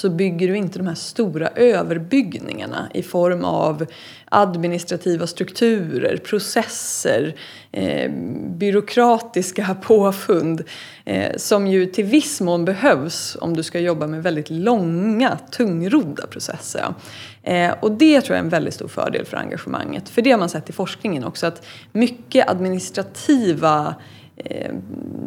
så 0.00 0.10
bygger 0.10 0.48
du 0.48 0.56
inte 0.56 0.78
de 0.78 0.86
här 0.86 0.94
stora 0.94 1.48
överbyggningarna 1.48 2.90
i 2.94 3.02
form 3.02 3.44
av 3.44 3.86
administrativa 4.24 5.26
strukturer, 5.26 6.16
processer, 6.16 7.34
eh, 7.72 8.10
byråkratiska 8.58 9.76
påfund 9.82 10.64
eh, 11.04 11.36
som 11.36 11.66
ju 11.66 11.86
till 11.86 12.04
viss 12.04 12.40
mån 12.40 12.64
behövs 12.64 13.36
om 13.40 13.56
du 13.56 13.62
ska 13.62 13.80
jobba 13.80 14.06
med 14.06 14.22
väldigt 14.22 14.50
långa, 14.50 15.38
tungrodda 15.50 16.26
processer. 16.26 16.94
Eh, 17.48 17.74
och 17.80 17.92
det 17.92 18.20
tror 18.20 18.36
jag 18.36 18.40
är 18.40 18.44
en 18.44 18.48
väldigt 18.48 18.74
stor 18.74 18.88
fördel 18.88 19.24
för 19.24 19.36
engagemanget. 19.36 20.08
För 20.08 20.22
det 20.22 20.30
har 20.30 20.38
man 20.38 20.48
sett 20.48 20.70
i 20.70 20.72
forskningen 20.72 21.24
också 21.24 21.46
att 21.46 21.66
mycket 21.92 22.50
administrativa 22.50 23.94
Eh, 24.44 24.72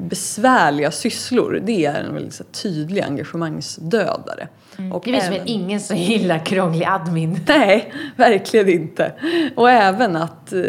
besvärliga 0.09 0.91
sysslor, 0.91 1.61
det 1.65 1.85
är 1.85 2.03
en 2.03 2.13
väldigt 2.13 2.33
så, 2.33 2.43
tydlig 2.43 3.01
engagemangsdödare. 3.01 4.47
Mm. 4.77 4.91
Och 4.91 5.03
det 5.05 5.15
är 5.15 5.27
även... 5.27 5.47
ingen 5.47 5.79
som 5.79 5.97
gillar 5.97 6.45
krånglig 6.45 6.85
admin. 6.85 7.39
Nej, 7.47 7.93
verkligen 8.15 8.69
inte. 8.69 9.13
Och 9.55 9.69
även 9.69 10.15
att, 10.15 10.53
eh, 10.53 10.61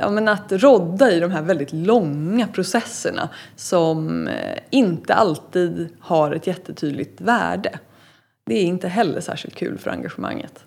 ja, 0.00 0.10
men 0.10 0.28
att 0.28 0.52
rodda 0.52 1.10
i 1.10 1.20
de 1.20 1.30
här 1.30 1.42
väldigt 1.42 1.72
långa 1.72 2.46
processerna 2.46 3.28
som 3.56 4.28
eh, 4.28 4.58
inte 4.70 5.14
alltid 5.14 5.88
har 6.00 6.32
ett 6.32 6.46
jättetydligt 6.46 7.20
värde. 7.20 7.78
Det 8.46 8.54
är 8.54 8.64
inte 8.64 8.88
heller 8.88 9.20
särskilt 9.20 9.54
kul 9.54 9.78
för 9.78 9.90
engagemanget. 9.90 10.63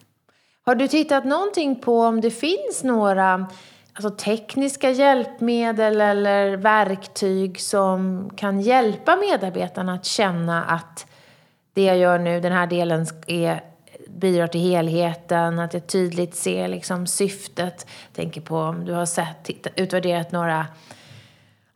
Har 0.67 0.75
du 0.75 0.87
tittat 0.87 1.25
någonting 1.25 1.75
på 1.75 2.01
om 2.01 2.21
det 2.21 2.31
finns 2.31 2.83
några 2.83 3.47
alltså 3.93 4.09
tekniska 4.09 4.89
hjälpmedel 4.89 6.01
eller 6.01 6.57
verktyg 6.57 7.61
som 7.61 8.29
kan 8.35 8.61
hjälpa 8.61 9.15
medarbetarna 9.15 9.93
att 9.93 10.05
känna 10.05 10.63
att 10.63 11.05
det 11.73 11.83
jag 11.83 11.97
gör 11.97 12.19
nu, 12.19 12.39
den 12.39 12.51
här 12.51 12.67
delen 12.67 13.05
är, 13.27 13.61
bidrar 14.07 14.47
till 14.47 14.61
helheten, 14.61 15.59
att 15.59 15.73
jag 15.73 15.87
tydligt 15.87 16.35
ser 16.35 16.67
liksom 16.67 17.07
syftet. 17.07 17.87
Jag 18.07 18.15
tänker 18.15 18.41
på 18.41 18.57
om 18.57 18.85
du 18.85 18.93
har 18.93 19.05
sett, 19.05 19.43
titta, 19.43 19.69
utvärderat 19.75 20.31
några 20.31 20.65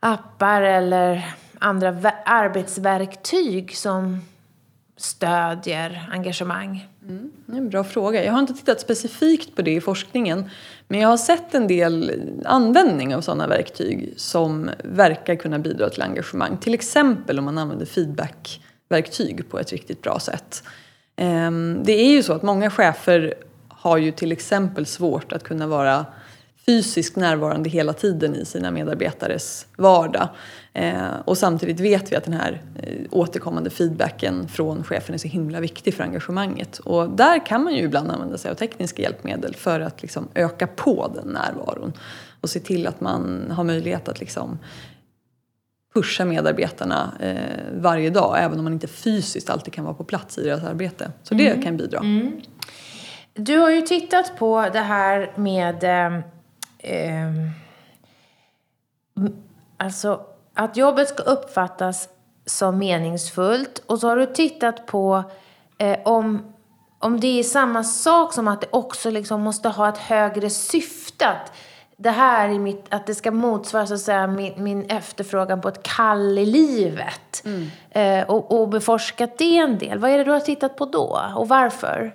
appar 0.00 0.62
eller 0.62 1.34
andra 1.58 2.12
arbetsverktyg 2.24 3.76
som 3.76 4.20
stödjer 5.02 6.08
engagemang? 6.12 6.88
Mm, 7.08 7.32
det 7.46 7.52
är 7.52 7.56
en 7.56 7.68
bra 7.68 7.84
fråga. 7.84 8.24
Jag 8.24 8.32
har 8.32 8.40
inte 8.40 8.54
tittat 8.54 8.80
specifikt 8.80 9.56
på 9.56 9.62
det 9.62 9.70
i 9.70 9.80
forskningen 9.80 10.50
men 10.88 11.00
jag 11.00 11.08
har 11.08 11.16
sett 11.16 11.54
en 11.54 11.66
del 11.66 12.12
användning 12.44 13.14
av 13.14 13.20
sådana 13.20 13.46
verktyg 13.46 14.14
som 14.16 14.70
verkar 14.84 15.34
kunna 15.34 15.58
bidra 15.58 15.90
till 15.90 16.02
engagemang. 16.02 16.56
Till 16.56 16.74
exempel 16.74 17.38
om 17.38 17.44
man 17.44 17.58
använder 17.58 17.86
feedbackverktyg 17.86 19.50
på 19.50 19.58
ett 19.58 19.72
riktigt 19.72 20.02
bra 20.02 20.18
sätt. 20.18 20.62
Ehm, 21.16 21.80
det 21.84 21.92
är 21.92 22.10
ju 22.10 22.22
så 22.22 22.32
att 22.32 22.42
många 22.42 22.70
chefer 22.70 23.34
har 23.68 23.96
ju 23.96 24.12
till 24.12 24.32
exempel 24.32 24.86
svårt 24.86 25.32
att 25.32 25.42
kunna 25.42 25.66
vara 25.66 26.06
fysiskt 26.66 27.16
närvarande 27.16 27.70
hela 27.70 27.92
tiden 27.92 28.34
i 28.34 28.44
sina 28.44 28.70
medarbetares 28.70 29.66
vardag. 29.76 30.28
Eh, 30.74 31.14
och 31.24 31.38
samtidigt 31.38 31.80
vet 31.80 32.12
vi 32.12 32.16
att 32.16 32.24
den 32.24 32.34
här 32.34 32.62
eh, 32.82 32.98
återkommande 33.10 33.70
feedbacken 33.70 34.48
från 34.48 34.84
chefen 34.84 35.14
är 35.14 35.18
så 35.18 35.28
himla 35.28 35.60
viktig 35.60 35.94
för 35.94 36.04
engagemanget. 36.04 36.78
Och 36.78 37.10
där 37.10 37.46
kan 37.46 37.64
man 37.64 37.74
ju 37.74 37.82
ibland 37.82 38.10
använda 38.10 38.38
sig 38.38 38.50
av 38.50 38.54
tekniska 38.54 39.02
hjälpmedel 39.02 39.54
för 39.54 39.80
att 39.80 40.02
liksom 40.02 40.28
öka 40.34 40.66
på 40.66 41.12
den 41.14 41.28
närvaron 41.28 41.92
och 42.40 42.50
se 42.50 42.60
till 42.60 42.86
att 42.86 43.00
man 43.00 43.50
har 43.50 43.64
möjlighet 43.64 44.08
att 44.08 44.20
liksom 44.20 44.58
pusha 45.94 46.24
medarbetarna 46.24 47.12
eh, 47.20 47.36
varje 47.72 48.10
dag 48.10 48.36
även 48.38 48.58
om 48.58 48.64
man 48.64 48.72
inte 48.72 48.88
fysiskt 48.88 49.50
alltid 49.50 49.74
kan 49.74 49.84
vara 49.84 49.94
på 49.94 50.04
plats 50.04 50.38
i 50.38 50.44
deras 50.44 50.64
arbete. 50.64 51.12
Så 51.22 51.34
det 51.34 51.48
mm. 51.48 51.62
kan 51.62 51.76
bidra. 51.76 51.98
Mm. 51.98 52.40
Du 53.34 53.58
har 53.58 53.70
ju 53.70 53.80
tittat 53.80 54.38
på 54.38 54.68
det 54.72 54.80
här 54.80 55.32
med 55.36 55.84
eh, 55.84 56.18
eh, 56.78 57.32
alltså 59.76 60.26
att 60.54 60.76
jobbet 60.76 61.08
ska 61.08 61.22
uppfattas 61.22 62.08
som 62.46 62.78
meningsfullt 62.78 63.82
och 63.86 63.98
så 63.98 64.08
har 64.08 64.16
du 64.16 64.26
tittat 64.26 64.86
på 64.86 65.24
eh, 65.78 65.98
om, 66.04 66.52
om 66.98 67.20
det 67.20 67.38
är 67.38 67.42
samma 67.42 67.84
sak 67.84 68.32
som 68.32 68.48
att 68.48 68.60
det 68.60 68.66
också 68.70 69.10
liksom 69.10 69.40
måste 69.40 69.68
ha 69.68 69.88
ett 69.88 69.98
högre 69.98 70.50
syfte. 70.50 71.28
Att 71.28 71.52
det 71.96 72.10
här 72.10 72.48
är 72.48 72.58
mitt, 72.58 72.84
att 72.88 73.06
det 73.06 73.14
ska 73.14 73.30
motsvara 73.30 73.86
så 73.86 73.94
att 73.94 74.00
säga, 74.00 74.26
min, 74.26 74.64
min 74.64 74.90
efterfrågan 74.90 75.60
på 75.60 75.68
ett 75.68 75.82
kall 75.82 76.38
i 76.38 76.46
livet. 76.46 77.42
Mm. 77.44 77.70
Eh, 77.90 78.30
och, 78.30 78.60
och 78.60 78.68
beforskat 78.68 79.38
det 79.38 79.56
en 79.56 79.78
del. 79.78 79.98
Vad 79.98 80.10
är 80.10 80.18
det 80.18 80.24
du 80.24 80.30
har 80.30 80.40
tittat 80.40 80.76
på 80.76 80.84
då 80.84 81.20
och 81.36 81.48
varför? 81.48 82.14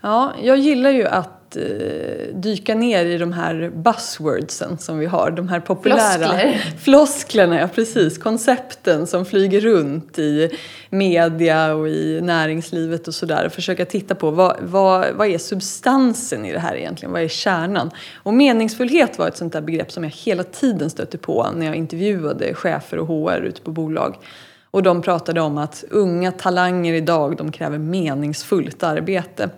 Ja, 0.00 0.32
jag 0.42 0.58
gillar 0.58 0.90
ju 0.90 1.06
att 1.06 1.43
eh, 1.56 2.34
dyka 2.34 2.74
ner 2.74 3.04
i 3.04 3.18
de 3.18 3.32
här 3.32 3.72
buzzwordsen 3.74 4.78
som 4.78 4.98
vi 4.98 5.06
har. 5.06 5.30
De 5.30 5.48
här 5.48 5.60
populära 5.60 5.98
Floskler. 5.98 6.74
flosklerna. 6.78 7.60
Ja, 7.60 7.68
precis. 7.74 8.18
Koncepten 8.18 9.06
som 9.06 9.24
flyger 9.24 9.60
runt 9.60 10.18
i 10.18 10.50
media 10.90 11.74
och 11.74 11.88
i 11.88 12.20
näringslivet 12.20 13.08
och 13.08 13.14
sådär. 13.14 13.48
Försöka 13.48 13.84
titta 13.84 14.14
på 14.14 14.30
vad, 14.30 14.56
vad, 14.60 15.14
vad 15.14 15.28
är 15.28 15.38
substansen 15.38 16.44
i 16.44 16.52
det 16.52 16.58
här 16.58 16.76
egentligen? 16.76 17.12
Vad 17.12 17.22
är 17.22 17.28
kärnan? 17.28 17.90
Och 18.14 18.34
meningsfullhet 18.34 19.18
var 19.18 19.28
ett 19.28 19.36
sånt 19.36 19.52
där 19.52 19.60
begrepp 19.60 19.92
som 19.92 20.04
jag 20.04 20.10
hela 20.10 20.42
tiden 20.42 20.90
stötte 20.90 21.18
på 21.18 21.46
när 21.56 21.66
jag 21.66 21.74
intervjuade 21.74 22.54
chefer 22.54 22.98
och 22.98 23.06
HR 23.06 23.40
ute 23.40 23.60
på 23.60 23.70
bolag. 23.70 24.16
Och 24.70 24.82
de 24.82 25.02
pratade 25.02 25.40
om 25.40 25.58
att 25.58 25.84
unga 25.90 26.32
talanger 26.32 26.94
idag, 26.94 27.36
de 27.36 27.52
kräver 27.52 27.78
meningsfullt 27.78 28.82
arbete. 28.82 29.50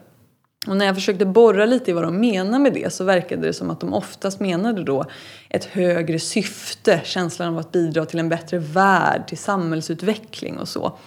Och 0.66 0.76
när 0.76 0.86
jag 0.86 0.94
försökte 0.94 1.26
borra 1.26 1.66
lite 1.66 1.90
i 1.90 1.94
vad 1.94 2.02
de 2.02 2.20
menar 2.20 2.58
med 2.58 2.72
det 2.72 2.92
så 2.92 3.04
verkade 3.04 3.46
det 3.46 3.52
som 3.52 3.70
att 3.70 3.80
de 3.80 3.94
oftast 3.94 4.40
menade 4.40 4.84
då 4.84 5.04
ett 5.50 5.64
högre 5.64 6.18
syfte, 6.18 7.00
känslan 7.04 7.48
av 7.48 7.58
att 7.58 7.72
bidra 7.72 8.06
till 8.06 8.18
en 8.18 8.28
bättre 8.28 8.58
värld, 8.58 9.28
till 9.28 9.38
samhällsutveckling 9.38 10.58
och 10.58 10.68
så. 10.68 10.98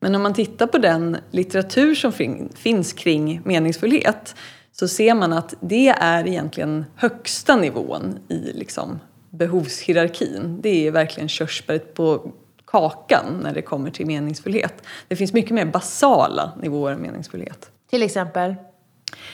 Men 0.00 0.14
om 0.14 0.22
man 0.22 0.34
tittar 0.34 0.66
på 0.66 0.78
den 0.78 1.16
litteratur 1.30 1.94
som 1.94 2.12
finns 2.54 2.92
kring 2.92 3.40
meningsfullhet 3.44 4.34
så 4.72 4.88
ser 4.88 5.14
man 5.14 5.32
att 5.32 5.54
det 5.60 5.88
är 5.88 6.28
egentligen 6.28 6.84
högsta 6.94 7.56
nivån 7.56 8.18
i 8.28 8.52
liksom 8.52 9.00
behovshierarkin. 9.30 10.58
Det 10.62 10.86
är 10.86 10.90
verkligen 10.90 11.28
körsbäret 11.28 11.94
på 11.94 12.32
kakan 12.64 13.40
när 13.42 13.54
det 13.54 13.62
kommer 13.62 13.90
till 13.90 14.06
meningsfullhet. 14.06 14.82
Det 15.08 15.16
finns 15.16 15.32
mycket 15.32 15.50
mer 15.50 15.64
basala 15.64 16.52
nivåer 16.62 16.92
av 16.92 17.00
meningsfullhet. 17.00 17.70
Till 17.90 18.02
exempel? 18.02 18.54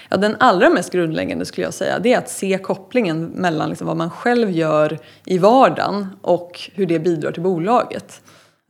Ja, 0.09 0.17
den 0.17 0.37
allra 0.41 0.71
mest 0.71 0.93
grundläggande 0.93 1.45
skulle 1.45 1.67
jag 1.67 1.75
säga 1.75 1.99
det 1.99 2.12
är 2.12 2.19
att 2.19 2.31
se 2.31 2.59
kopplingen 2.59 3.25
mellan 3.25 3.69
liksom 3.69 3.87
vad 3.87 3.97
man 3.97 4.11
själv 4.11 4.50
gör 4.50 4.99
i 5.25 5.38
vardagen 5.38 6.09
och 6.23 6.61
hur 6.75 6.87
det 6.87 6.99
bidrar 6.99 7.33
till 7.33 7.43
bolaget. 7.43 8.23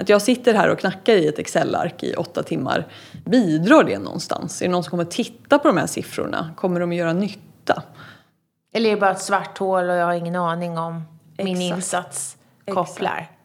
Att 0.02 0.08
jag 0.08 0.22
sitter 0.22 0.54
här 0.54 0.68
och 0.68 0.78
knackar 0.78 1.14
i 1.14 1.28
ett 1.28 1.38
Excel-ark 1.38 2.02
i 2.02 2.14
åtta 2.14 2.42
timmar, 2.42 2.86
bidrar 3.24 3.84
det 3.84 3.98
någonstans? 3.98 4.62
Är 4.62 4.66
det 4.66 4.72
någon 4.72 4.84
som 4.84 4.90
kommer 4.90 5.04
titta 5.04 5.58
på 5.58 5.68
de 5.68 5.76
här 5.76 5.86
siffrorna? 5.86 6.50
Kommer 6.56 6.80
de 6.80 6.90
att 6.90 6.96
göra 6.96 7.12
nytta? 7.12 7.82
Eller 8.74 8.90
är 8.90 8.94
det 8.94 9.00
bara 9.00 9.10
ett 9.10 9.22
svart 9.22 9.58
hål 9.58 9.90
och 9.90 9.96
jag 9.96 10.06
har 10.06 10.14
ingen 10.14 10.36
aning 10.36 10.78
om 10.78 11.02
min 11.36 11.56
Exakt. 11.56 11.76
insats 11.76 12.36
kopplar? 12.66 13.16
Exakt. 13.16 13.38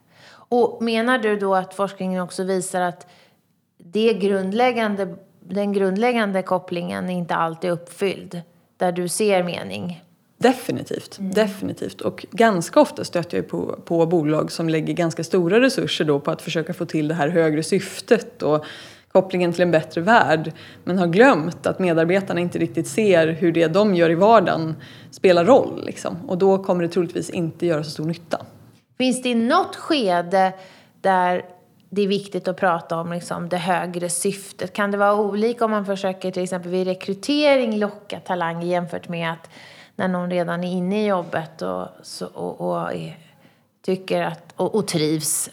Och 0.49 0.81
menar 0.81 1.17
du 1.17 1.39
då 1.39 1.55
att 1.55 1.73
forskningen 1.73 2.21
också 2.21 2.43
visar 2.43 2.81
att 2.81 3.07
det 3.77 4.13
grundläggande, 4.13 5.15
den 5.49 5.73
grundläggande 5.73 6.41
kopplingen 6.41 7.09
inte 7.09 7.35
alltid 7.35 7.69
är 7.69 7.73
uppfylld? 7.73 8.41
Där 8.77 8.91
du 8.91 9.07
ser 9.07 9.43
mening? 9.43 10.03
Definitivt, 10.37 11.19
mm. 11.19 11.33
definitivt. 11.33 12.01
Och 12.01 12.25
ganska 12.31 12.79
ofta 12.79 13.03
stöter 13.03 13.37
jag 13.37 13.47
på, 13.47 13.79
på 13.85 14.05
bolag 14.05 14.51
som 14.51 14.69
lägger 14.69 14.93
ganska 14.93 15.23
stora 15.23 15.61
resurser 15.61 16.05
då 16.05 16.19
på 16.19 16.31
att 16.31 16.41
försöka 16.41 16.73
få 16.73 16.85
till 16.85 17.07
det 17.07 17.13
här 17.13 17.29
högre 17.29 17.63
syftet 17.63 18.43
och 18.43 18.65
kopplingen 19.11 19.53
till 19.53 19.61
en 19.61 19.71
bättre 19.71 20.01
värld. 20.01 20.51
Men 20.83 20.97
har 20.97 21.07
glömt 21.07 21.67
att 21.67 21.79
medarbetarna 21.79 22.39
inte 22.39 22.59
riktigt 22.59 22.87
ser 22.87 23.27
hur 23.27 23.51
det 23.51 23.67
de 23.67 23.95
gör 23.95 24.09
i 24.09 24.15
vardagen 24.15 24.75
spelar 25.11 25.45
roll. 25.45 25.85
Liksom. 25.85 26.17
Och 26.27 26.37
då 26.37 26.63
kommer 26.63 26.83
det 26.83 26.89
troligtvis 26.89 27.29
inte 27.29 27.65
göra 27.65 27.83
så 27.83 27.91
stor 27.91 28.05
nytta. 28.05 28.45
Finns 28.97 29.21
det 29.21 29.35
något 29.35 29.75
skede 29.75 30.53
där 31.01 31.45
det 31.89 32.01
är 32.01 32.07
viktigt 32.07 32.47
att 32.47 32.57
prata 32.57 32.99
om 32.99 33.13
liksom, 33.13 33.49
det 33.49 33.57
högre 33.57 34.09
syftet? 34.09 34.73
Kan 34.73 34.91
det 34.91 34.97
vara 34.97 35.15
olika 35.15 35.65
om 35.65 35.71
man 35.71 35.85
försöker 35.85 36.31
till 36.31 36.43
exempel 36.43 36.71
vid 36.71 36.87
rekrytering 36.87 37.79
locka 37.79 38.19
talanger 38.19 38.67
jämfört 38.67 39.09
med 39.09 39.31
att 39.31 39.49
när 39.95 40.07
någon 40.07 40.31
redan 40.31 40.63
är 40.63 40.71
inne 40.71 41.03
i 41.03 41.07
jobbet 41.07 41.61
och, 41.61 41.87
så, 42.03 42.25
och, 42.25 42.61
och 42.61 42.93
är, 42.93 43.17
tycker 43.85 44.21
att, 44.21 44.53
och, 44.55 44.75
och 44.75 44.87
trivs 44.87 45.49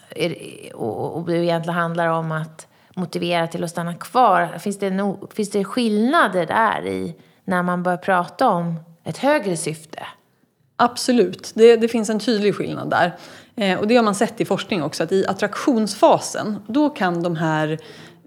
och, 0.75 1.17
och 1.17 1.27
det 1.27 1.37
egentligen 1.37 1.79
handlar 1.79 2.09
om 2.09 2.33
att 2.33 2.67
motivera 2.95 3.47
till 3.47 3.65
att 3.65 3.71
stanna 3.71 3.95
kvar. 3.95 4.59
Finns 4.59 4.79
det, 4.79 4.91
no, 4.91 5.29
finns 5.35 5.51
det 5.51 5.65
skillnader 5.65 6.47
där 6.47 6.87
i 6.87 7.15
när 7.45 7.63
man 7.63 7.83
börjar 7.83 7.99
prata 7.99 8.49
om 8.49 8.81
ett 9.05 9.19
högre 9.19 9.57
syfte? 9.57 10.07
Absolut, 10.77 11.53
det, 11.55 11.77
det 11.77 11.89
finns 11.89 12.11
en 12.11 12.21
tydlig 12.21 12.55
skillnad 12.55 12.91
där. 12.91 13.17
Eh, 13.57 13.79
och 13.79 13.89
det 13.89 13.97
har 13.97 14.03
man 14.03 14.15
sett 14.15 14.41
i 14.41 14.45
forskning 14.45 14.83
också 14.83 15.03
att 15.03 15.13
i 15.13 15.27
attraktionsfasen 15.27 16.57
då 16.67 16.91
kan 16.91 17.23
de 17.23 17.37
här 17.37 17.79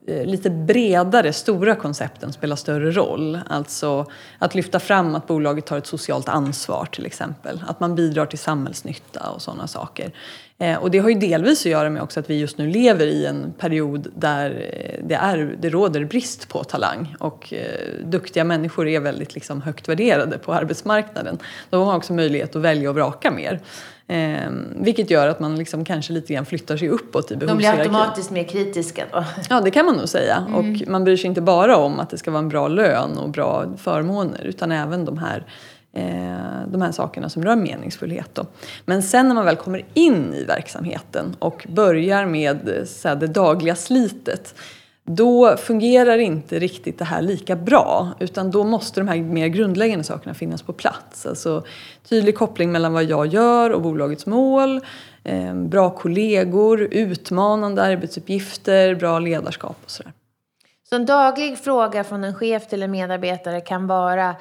eh, 0.08 0.26
lite 0.26 0.50
bredare, 0.50 1.34
stora 1.34 1.76
koncepten 1.76 2.34
spelar 2.34 2.56
större 2.56 2.92
roll. 2.92 3.40
Alltså 3.50 4.06
att 4.40 4.56
lyfta 4.56 4.80
fram 4.80 5.16
att 5.16 5.28
bolaget 5.28 5.66
tar 5.66 5.78
ett 5.78 5.88
socialt 5.88 6.30
ansvar 6.30 6.86
till 6.92 7.06
exempel. 7.06 7.64
Att 7.68 7.80
man 7.80 7.96
bidrar 7.96 8.26
till 8.26 8.40
samhällsnytta 8.40 9.30
och 9.30 9.42
sådana 9.42 9.68
saker. 9.68 10.12
Eh, 10.60 10.76
och 10.76 10.92
det 10.92 11.00
har 11.00 11.10
ju 11.10 11.16
delvis 11.16 11.66
att 11.66 11.72
göra 11.72 11.90
med 11.90 12.02
också 12.02 12.20
att 12.20 12.30
vi 12.30 12.40
just 12.40 12.58
nu 12.58 12.68
lever 12.68 13.06
i 13.06 13.26
en 13.26 13.54
period 13.58 14.08
där 14.16 14.50
eh, 14.50 15.04
det, 15.04 15.16
är, 15.16 15.56
det 15.60 15.70
råder 15.70 16.06
brist 16.06 16.50
på 16.50 16.64
talang. 16.64 17.16
Och 17.20 17.54
eh, 17.54 18.06
duktiga 18.06 18.44
människor 18.44 18.88
är 18.88 19.00
väldigt 19.00 19.36
liksom, 19.36 19.62
högt 19.62 19.90
värderade 19.90 20.38
på 20.38 20.54
arbetsmarknaden. 20.54 21.38
De 21.70 21.88
har 21.88 21.96
också 21.96 22.14
möjlighet 22.14 22.56
att 22.56 22.62
välja 22.62 22.90
och 22.90 22.96
vraka 22.96 23.32
mer. 23.32 23.60
Eh, 24.08 24.50
vilket 24.76 25.10
gör 25.10 25.28
att 25.28 25.40
man 25.40 25.56
liksom 25.56 25.86
kanske 25.86 26.14
lite 26.14 26.34
grann 26.34 26.46
flyttar 26.46 26.78
sig 26.78 26.90
uppåt 26.90 27.32
i. 27.32 27.36
De 27.36 27.58
blir 27.58 27.70
automatiskt 27.70 28.32
mer 28.32 28.44
kritiska 28.44 29.04
då? 29.12 29.24
Ja, 29.50 29.62
det 29.62 29.72
kan 29.72 29.86
man 29.86 29.96
nog 29.96 30.10
säga. 30.10 30.46
Mm. 30.48 30.56
Och 30.56 30.88
man 30.88 31.04
bryr 31.04 31.18
sig 31.18 31.28
inte 31.28 31.42
bara 31.42 31.78
om 31.78 32.00
att 32.00 32.10
det 32.10 32.18
ska 32.18 32.32
vara 32.32 32.44
en 32.44 32.50
bra 32.50 32.68
lön 32.68 33.18
och 33.18 33.30
bra 33.30 33.66
förmåner 33.78 34.46
utan 34.46 34.72
även 34.72 35.06
de 35.06 35.18
här 35.18 35.44
Eh, 35.98 36.68
de 36.68 36.82
här 36.82 36.92
sakerna 36.92 37.30
som 37.30 37.44
rör 37.44 37.56
meningsfullhet. 37.56 38.30
Då. 38.34 38.46
Men 38.86 39.04
sen 39.04 39.28
när 39.28 39.36
man 39.36 39.46
väl 39.46 39.56
kommer 39.56 39.86
in 39.94 40.34
i 40.34 40.44
verksamheten 40.44 41.36
och 41.40 41.68
börjar 41.70 42.26
med 42.26 42.70
eh, 42.70 42.86
så 42.86 43.08
här, 43.08 43.16
det 43.16 43.28
dagliga 43.28 43.76
slitet 43.76 44.56
då 45.04 45.58
fungerar 45.58 46.18
inte 46.18 46.60
riktigt 46.60 47.00
det 47.00 47.06
här 47.06 47.22
lika 47.22 47.56
bra 47.56 48.10
utan 48.20 48.52
då 48.52 48.64
måste 48.64 49.00
de 49.00 49.08
här 49.08 49.18
mer 49.18 49.48
grundläggande 49.48 50.04
sakerna 50.04 50.34
finnas 50.34 50.62
på 50.62 50.74
plats. 50.74 51.26
Alltså 51.26 51.64
tydlig 52.10 52.36
koppling 52.36 52.72
mellan 52.72 52.94
vad 52.94 53.04
jag 53.04 53.28
gör 53.28 53.70
och 53.70 53.82
bolagets 53.82 54.26
mål, 54.26 54.82
eh, 55.24 55.54
bra 55.54 55.90
kollegor, 55.90 56.82
utmanande 56.92 57.84
arbetsuppgifter, 57.84 58.96
bra 58.96 59.20
ledarskap 59.20 59.78
och 59.84 59.92
sådär. 59.92 60.12
Så 60.90 60.96
en 60.96 61.06
daglig 61.06 61.58
fråga 61.58 62.04
från 62.04 62.24
en 62.24 62.36
chef 62.36 62.68
till 62.68 62.84
en 62.84 62.92
medarbetare 62.92 63.62
kan 63.62 63.88
vara 63.88 64.36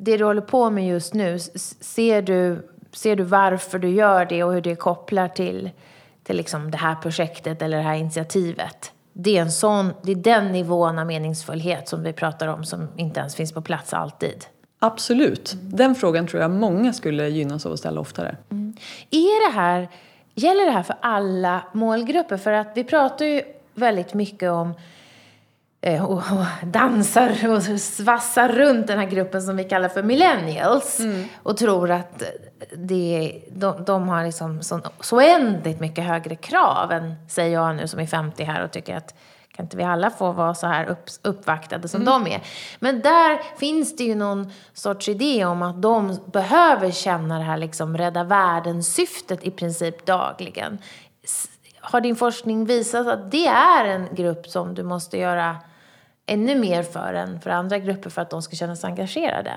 det 0.00 0.16
du 0.16 0.24
håller 0.24 0.40
på 0.40 0.70
med 0.70 0.88
just 0.88 1.14
nu, 1.14 1.38
ser 1.80 2.22
du, 2.22 2.68
ser 2.92 3.16
du 3.16 3.22
varför 3.22 3.78
du 3.78 3.88
gör 3.88 4.24
det 4.24 4.44
och 4.44 4.52
hur 4.52 4.60
det 4.60 4.76
kopplar 4.76 5.28
till, 5.28 5.70
till 6.22 6.36
liksom 6.36 6.70
det 6.70 6.78
här 6.78 6.94
projektet 6.94 7.62
eller 7.62 7.76
det 7.76 7.82
här 7.82 7.96
initiativet? 7.96 8.92
det 9.12 9.36
är, 9.36 9.42
en 9.42 9.52
sån, 9.52 9.92
det 10.02 10.12
är 10.12 10.16
den 10.16 10.52
nivån 10.52 10.98
av 10.98 11.06
meningsfullhet 11.06 11.88
som 11.88 12.02
vi 12.02 12.12
pratar 12.12 12.48
om 12.48 12.64
som 12.64 12.88
inte 12.96 13.20
ens 13.20 13.34
finns 13.34 13.52
på 13.52 13.62
plats 13.62 13.94
alltid. 13.94 14.44
Absolut. 14.78 15.56
Den 15.60 15.94
frågan 15.94 16.26
tror 16.26 16.42
jag 16.42 16.50
många 16.50 16.92
skulle 16.92 17.28
gynnas 17.28 17.66
av 17.66 17.72
att 17.72 17.78
ställa 17.78 18.00
oftare. 18.00 18.36
Mm. 18.50 18.76
Är 19.10 19.48
det 19.48 19.54
här, 19.54 19.88
gäller 20.34 20.64
det 20.64 20.70
här 20.70 20.82
för 20.82 20.96
alla 21.00 21.62
målgrupper? 21.72 22.36
För 22.36 22.52
att 22.52 22.72
vi 22.74 22.84
pratar 22.84 23.24
ju 23.24 23.42
väldigt 23.74 24.14
mycket 24.14 24.50
om 24.50 24.74
eh, 25.80 26.04
och, 26.04 26.22
dansar 26.62 27.50
och 27.50 27.80
svassar 27.80 28.48
runt 28.48 28.86
den 28.86 28.98
här 28.98 29.06
gruppen 29.06 29.42
som 29.42 29.56
vi 29.56 29.64
kallar 29.64 29.88
för 29.88 30.02
millennials 30.02 31.00
mm. 31.00 31.24
och 31.42 31.56
tror 31.56 31.90
att 31.90 32.22
det, 32.76 33.42
de, 33.50 33.84
de 33.84 34.08
har 34.08 34.24
liksom 34.24 34.62
så, 34.62 34.80
så 35.00 35.16
oändligt 35.16 35.80
mycket 35.80 36.04
högre 36.04 36.36
krav 36.36 36.92
än, 36.92 37.14
säger 37.28 37.54
jag 37.54 37.76
nu 37.76 37.88
som 37.88 38.00
är 38.00 38.06
50 38.06 38.44
här 38.44 38.64
och 38.64 38.70
tycker 38.70 38.96
att 38.96 39.14
kan 39.52 39.64
inte 39.64 39.76
vi 39.76 39.82
alla 39.82 40.10
få 40.10 40.32
vara 40.32 40.54
så 40.54 40.66
här 40.66 40.86
upp, 40.86 41.08
uppvaktade 41.22 41.88
som 41.88 42.02
mm. 42.02 42.24
de 42.24 42.32
är? 42.32 42.42
Men 42.78 43.00
där 43.00 43.58
finns 43.58 43.96
det 43.96 44.04
ju 44.04 44.14
någon 44.14 44.52
sorts 44.72 45.08
idé 45.08 45.44
om 45.44 45.62
att 45.62 45.82
de 45.82 46.18
behöver 46.32 46.90
känna 46.90 47.38
det 47.38 47.44
här 47.44 47.56
liksom 47.56 47.98
rädda 47.98 48.24
världen-syftet 48.24 49.44
i 49.44 49.50
princip 49.50 50.06
dagligen. 50.06 50.78
Har 51.80 52.00
din 52.00 52.16
forskning 52.16 52.64
visat 52.64 53.06
att 53.06 53.30
det 53.30 53.46
är 53.46 53.84
en 53.84 54.08
grupp 54.14 54.46
som 54.46 54.74
du 54.74 54.82
måste 54.82 55.18
göra 55.18 55.56
ännu 56.30 56.58
mer 56.58 56.82
för 56.82 57.14
än 57.14 57.40
för 57.40 57.50
andra 57.50 57.78
grupper 57.78 58.10
för 58.10 58.22
att 58.22 58.30
de 58.30 58.42
ska 58.42 58.56
känna 58.56 58.76
sig 58.76 58.88
engagerade? 58.88 59.52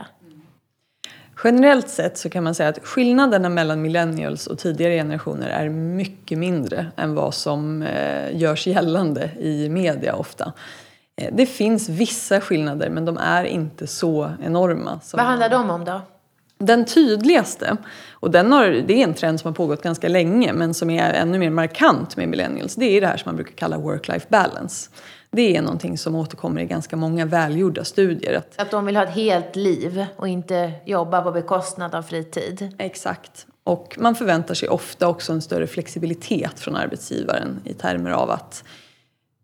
Generellt 1.44 1.90
sett 1.90 2.18
så 2.18 2.30
kan 2.30 2.44
man 2.44 2.56
säga 2.56 2.70
att 2.70 2.80
skillnaderna 2.84 3.50
mellan 3.50 3.82
millennials 3.82 4.48
och 4.48 4.60
tidigare 4.60 4.94
generationer 4.94 5.50
är 5.50 5.70
mycket 5.70 6.38
mindre 6.38 6.92
än 6.96 7.16
vad 7.16 7.34
som 7.34 7.82
eh, 7.82 8.38
görs 8.38 8.68
gällande 8.68 9.30
i 9.40 9.70
media 9.70 10.16
ofta. 10.16 10.54
Eh, 11.16 11.30
det 11.34 11.46
finns 11.46 11.90
vissa 11.90 12.42
skillnader 12.42 12.90
men 12.90 13.06
de 13.06 13.18
är 13.18 13.44
inte 13.44 13.88
så 13.88 14.32
enorma. 14.44 15.00
Vad 15.14 15.26
handlar 15.26 15.50
de 15.50 15.70
om 15.70 15.86
då? 15.86 16.02
Den 16.58 16.86
tydligaste, 16.86 17.78
och 18.12 18.32
den 18.32 18.52
har, 18.52 18.66
det 18.66 18.94
är 18.94 19.04
en 19.04 19.14
trend 19.14 19.40
som 19.40 19.48
har 19.48 19.56
pågått 19.56 19.84
ganska 19.84 20.08
länge 20.08 20.54
men 20.54 20.74
som 20.74 20.90
är 20.90 21.14
ännu 21.14 21.40
mer 21.40 21.50
markant 21.50 22.18
med 22.18 22.30
millennials, 22.30 22.76
det 22.76 22.86
är 22.86 23.02
det 23.02 23.08
här 23.08 23.18
som 23.18 23.30
man 23.30 23.36
brukar 23.36 23.56
kalla 23.56 23.78
work-life 23.78 24.26
balance. 24.30 24.90
Det 25.36 25.58
är 25.58 25.62
någonting 25.62 25.98
som 25.98 26.16
återkommer 26.16 26.62
i 26.62 26.66
ganska 26.66 26.96
många 26.96 27.26
välgjorda 27.26 27.84
studier. 27.84 28.38
Att, 28.38 28.62
att 28.62 28.72
de 28.72 28.86
vill 28.86 28.96
ha 28.96 29.04
ett 29.04 29.16
helt 29.16 29.56
liv 29.56 30.06
och 30.16 30.28
inte 30.28 30.72
jobba 30.86 31.22
på 31.22 31.32
bekostnad 31.32 31.96
av 31.96 32.02
fritid. 32.02 32.76
Exakt. 32.78 33.48
Och 33.64 33.98
man 34.00 34.16
förväntar 34.16 34.54
sig 34.54 34.70
ofta 34.70 35.08
också 35.08 35.34
en 35.34 35.42
större 35.42 35.68
flexibilitet 35.68 36.60
från 36.60 36.76
arbetsgivaren 36.76 37.60
i 37.66 37.74
termer 37.74 38.12
av 38.12 38.32
att 38.32 38.64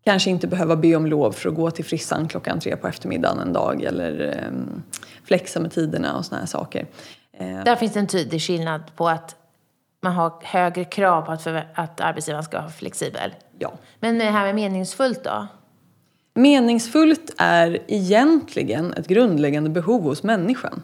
kanske 0.04 0.30
inte 0.30 0.46
behöva 0.46 0.76
be 0.76 0.96
om 0.96 1.06
lov 1.06 1.32
för 1.32 1.48
att 1.48 1.54
gå 1.54 1.70
till 1.70 1.84
frissan 1.84 2.28
klockan 2.28 2.60
tre 2.60 2.76
på 2.76 2.88
eftermiddagen 2.88 3.38
en 3.38 3.52
dag 3.52 3.82
eller 3.82 4.44
um, 4.48 4.82
flexa 5.24 5.60
med 5.60 5.72
tiderna 5.72 6.16
och 6.16 6.24
såna 6.24 6.40
här 6.40 6.46
saker. 6.46 6.86
Eh, 7.38 7.64
Där 7.64 7.76
finns 7.76 7.92
det 7.92 8.00
en 8.00 8.06
tydlig 8.06 8.42
skillnad 8.42 8.82
på 8.96 9.08
att 9.08 9.36
man 10.02 10.12
har 10.12 10.32
högre 10.42 10.84
krav 10.84 11.22
på 11.22 11.32
att, 11.32 11.46
att 11.74 12.00
arbetsgivaren 12.00 12.44
ska 12.44 12.60
vara 12.60 12.70
flexibel. 12.70 13.34
Ja. 13.58 13.72
Men 14.00 14.18
det 14.18 14.24
här 14.24 14.44
med 14.46 14.54
meningsfullt 14.54 15.24
då? 15.24 15.46
Meningsfullt 16.34 17.34
är 17.38 17.78
egentligen 17.88 18.92
ett 18.92 19.06
grundläggande 19.06 19.70
behov 19.70 20.02
hos 20.02 20.22
människan. 20.22 20.82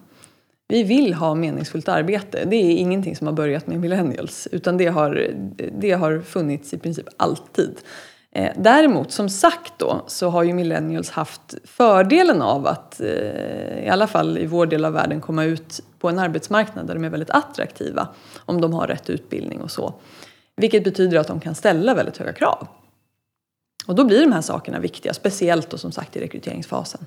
Vi 0.68 0.82
vill 0.82 1.14
ha 1.14 1.34
meningsfullt 1.34 1.88
arbete. 1.88 2.44
Det 2.44 2.56
är 2.56 2.76
ingenting 2.76 3.16
som 3.16 3.26
har 3.26 3.34
börjat 3.34 3.66
med 3.66 3.80
millennials 3.80 4.48
utan 4.52 4.76
det 4.76 4.86
har, 4.86 5.30
det 5.78 5.92
har 5.92 6.20
funnits 6.20 6.74
i 6.74 6.78
princip 6.78 7.06
alltid. 7.16 7.78
Eh, 8.32 8.52
däremot, 8.56 9.12
som 9.12 9.28
sagt 9.28 9.72
då, 9.76 10.04
så 10.06 10.28
har 10.28 10.42
ju 10.42 10.52
millennials 10.52 11.10
haft 11.10 11.54
fördelen 11.64 12.42
av 12.42 12.66
att, 12.66 13.00
eh, 13.00 13.84
i 13.84 13.88
alla 13.90 14.06
fall 14.06 14.38
i 14.38 14.46
vår 14.46 14.66
del 14.66 14.84
av 14.84 14.92
världen, 14.92 15.20
komma 15.20 15.44
ut 15.44 15.82
på 15.98 16.08
en 16.08 16.18
arbetsmarknad 16.18 16.86
där 16.86 16.94
de 16.94 17.04
är 17.04 17.10
väldigt 17.10 17.30
attraktiva 17.30 18.08
om 18.38 18.60
de 18.60 18.72
har 18.72 18.86
rätt 18.86 19.10
utbildning 19.10 19.60
och 19.60 19.70
så. 19.70 19.94
Vilket 20.56 20.84
betyder 20.84 21.18
att 21.18 21.26
de 21.26 21.40
kan 21.40 21.54
ställa 21.54 21.94
väldigt 21.94 22.16
höga 22.16 22.32
krav. 22.32 22.68
Och 23.86 23.94
då 23.94 24.04
blir 24.04 24.20
de 24.20 24.32
här 24.32 24.40
sakerna 24.40 24.78
viktiga, 24.78 25.14
speciellt 25.14 25.70
då 25.70 25.78
som 25.78 25.92
sagt 25.92 26.16
i 26.16 26.20
rekryteringsfasen. 26.20 27.06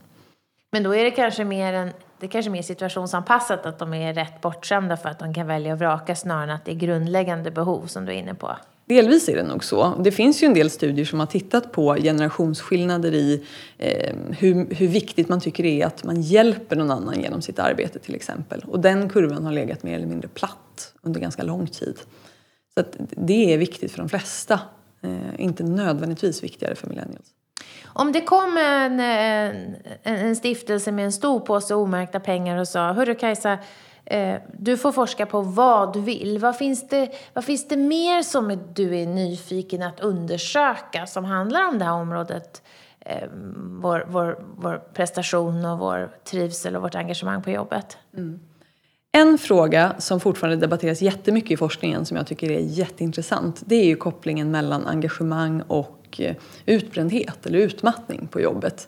Men 0.72 0.84
då 0.84 0.96
är 0.96 1.04
det 1.04 1.12
kanske 1.12 1.44
mer 1.44 1.74
en 1.74 1.92
det 2.20 2.26
är 2.26 2.30
kanske 2.30 2.52
mer 2.52 2.62
situationsanpassat 2.62 3.66
att 3.66 3.80
de 3.80 3.94
är 3.94 4.14
rätt 4.14 4.42
bortskämda 4.42 4.98
för 4.98 5.10
att 5.10 5.20
de 5.20 5.34
kan 5.34 5.48
välja 5.48 5.74
och 5.74 5.80
vraka 5.80 6.16
snarare 6.16 6.44
än 6.44 6.50
att 6.50 6.66
det 6.66 6.72
är 6.72 6.76
grundläggande 6.76 7.52
behov 7.52 7.86
som 7.88 8.06
du 8.06 8.12
är 8.12 8.18
inne 8.18 8.34
på. 8.34 8.58
Delvis 8.86 9.30
är 9.30 9.36
det 9.36 9.44
nog 9.44 9.64
så. 9.64 9.94
Det 10.00 10.12
finns 10.12 10.44
ju 10.44 10.48
en 10.48 10.54
del 10.54 10.70
studier 10.70 11.06
som 11.06 11.20
har 11.20 11.28
tittat 11.28 11.72
på 11.72 11.96
generationsskillnader 11.96 13.14
i 13.14 13.46
eh, 13.78 14.16
hur, 14.40 14.76
hur 14.76 14.88
viktigt 14.88 15.30
man 15.30 15.42
tycker 15.42 15.64
det 15.64 15.82
är 15.82 15.86
att 15.86 16.04
man 16.04 16.22
hjälper 16.22 16.76
någon 16.76 16.92
annan 16.92 17.22
genom 17.22 17.42
sitt 17.42 17.60
arbete 17.60 18.00
till 18.00 18.16
exempel. 18.16 18.64
Och 18.68 18.80
den 18.80 19.10
kurvan 19.10 19.46
har 19.46 19.52
legat 19.52 19.84
mer 19.84 19.96
eller 19.96 20.08
mindre 20.08 20.28
platt 20.28 20.94
under 21.02 21.20
ganska 21.20 21.44
lång 21.44 21.68
tid. 21.68 21.98
Så 22.74 22.84
det 23.10 23.54
är 23.54 23.58
viktigt 23.58 23.92
för 23.92 23.98
de 23.98 24.10
flesta, 24.10 24.60
eh, 25.02 25.12
inte 25.38 25.64
nödvändigtvis 25.64 26.44
viktigare 26.44 26.76
för 26.76 26.88
millennials. 26.88 27.34
Om 27.86 28.12
det 28.12 28.22
kom 28.22 28.58
en, 28.58 29.00
en, 29.00 29.76
en 30.04 30.36
stiftelse 30.36 30.92
med 30.92 31.06
en 31.06 31.12
stor 31.12 31.40
påse 31.40 31.76
omärkta 31.76 32.20
pengar 32.20 32.58
och 32.58 32.68
sa 32.68 32.92
Hörru 32.92 33.16
Kajsa, 33.16 33.58
eh, 34.06 34.36
du 34.54 34.78
får 34.78 34.92
forska 34.92 35.26
på 35.26 35.42
vad 35.42 35.94
du 35.94 36.02
vill. 36.02 36.40
Vad 36.40 36.58
finns, 36.58 36.88
det, 36.88 37.12
vad 37.34 37.46
finns 37.46 37.68
det 37.68 37.78
mer 37.78 38.22
som 38.22 38.60
du 38.74 38.98
är 38.98 39.06
nyfiken 39.06 39.82
att 39.82 40.00
undersöka 40.00 41.08
som 41.08 41.26
handlar 41.26 41.68
om 41.68 41.80
det 41.80 41.86
här 41.86 41.94
området? 41.94 42.64
Eh, 43.00 43.30
vår, 43.56 44.06
vår, 44.10 44.46
vår 44.56 44.84
prestation 44.94 45.66
och 45.66 45.80
vår 45.80 46.12
trivsel 46.24 46.76
och 46.76 46.82
vårt 46.82 46.96
engagemang 46.96 47.42
på 47.42 47.50
jobbet. 47.50 47.98
Mm. 48.18 48.40
En 49.12 49.38
fråga 49.38 49.96
som 49.98 50.20
fortfarande 50.20 50.58
debatteras 50.58 51.02
jättemycket 51.02 51.52
i 51.52 51.58
forskningen 51.58 52.06
som 52.06 52.18
jag 52.18 52.28
tycker 52.28 52.52
är 52.52 52.60
jätteintressant 52.60 53.62
det 53.66 53.76
är 53.76 53.86
ju 53.86 53.96
kopplingen 53.96 54.52
mellan 54.52 54.88
engagemang 54.88 55.62
och 55.62 56.22
eh, 56.22 56.36
utbrändhet 56.66 57.46
eller 57.46 57.60
utmattning 57.60 58.28
på 58.28 58.42
jobbet. 58.42 58.88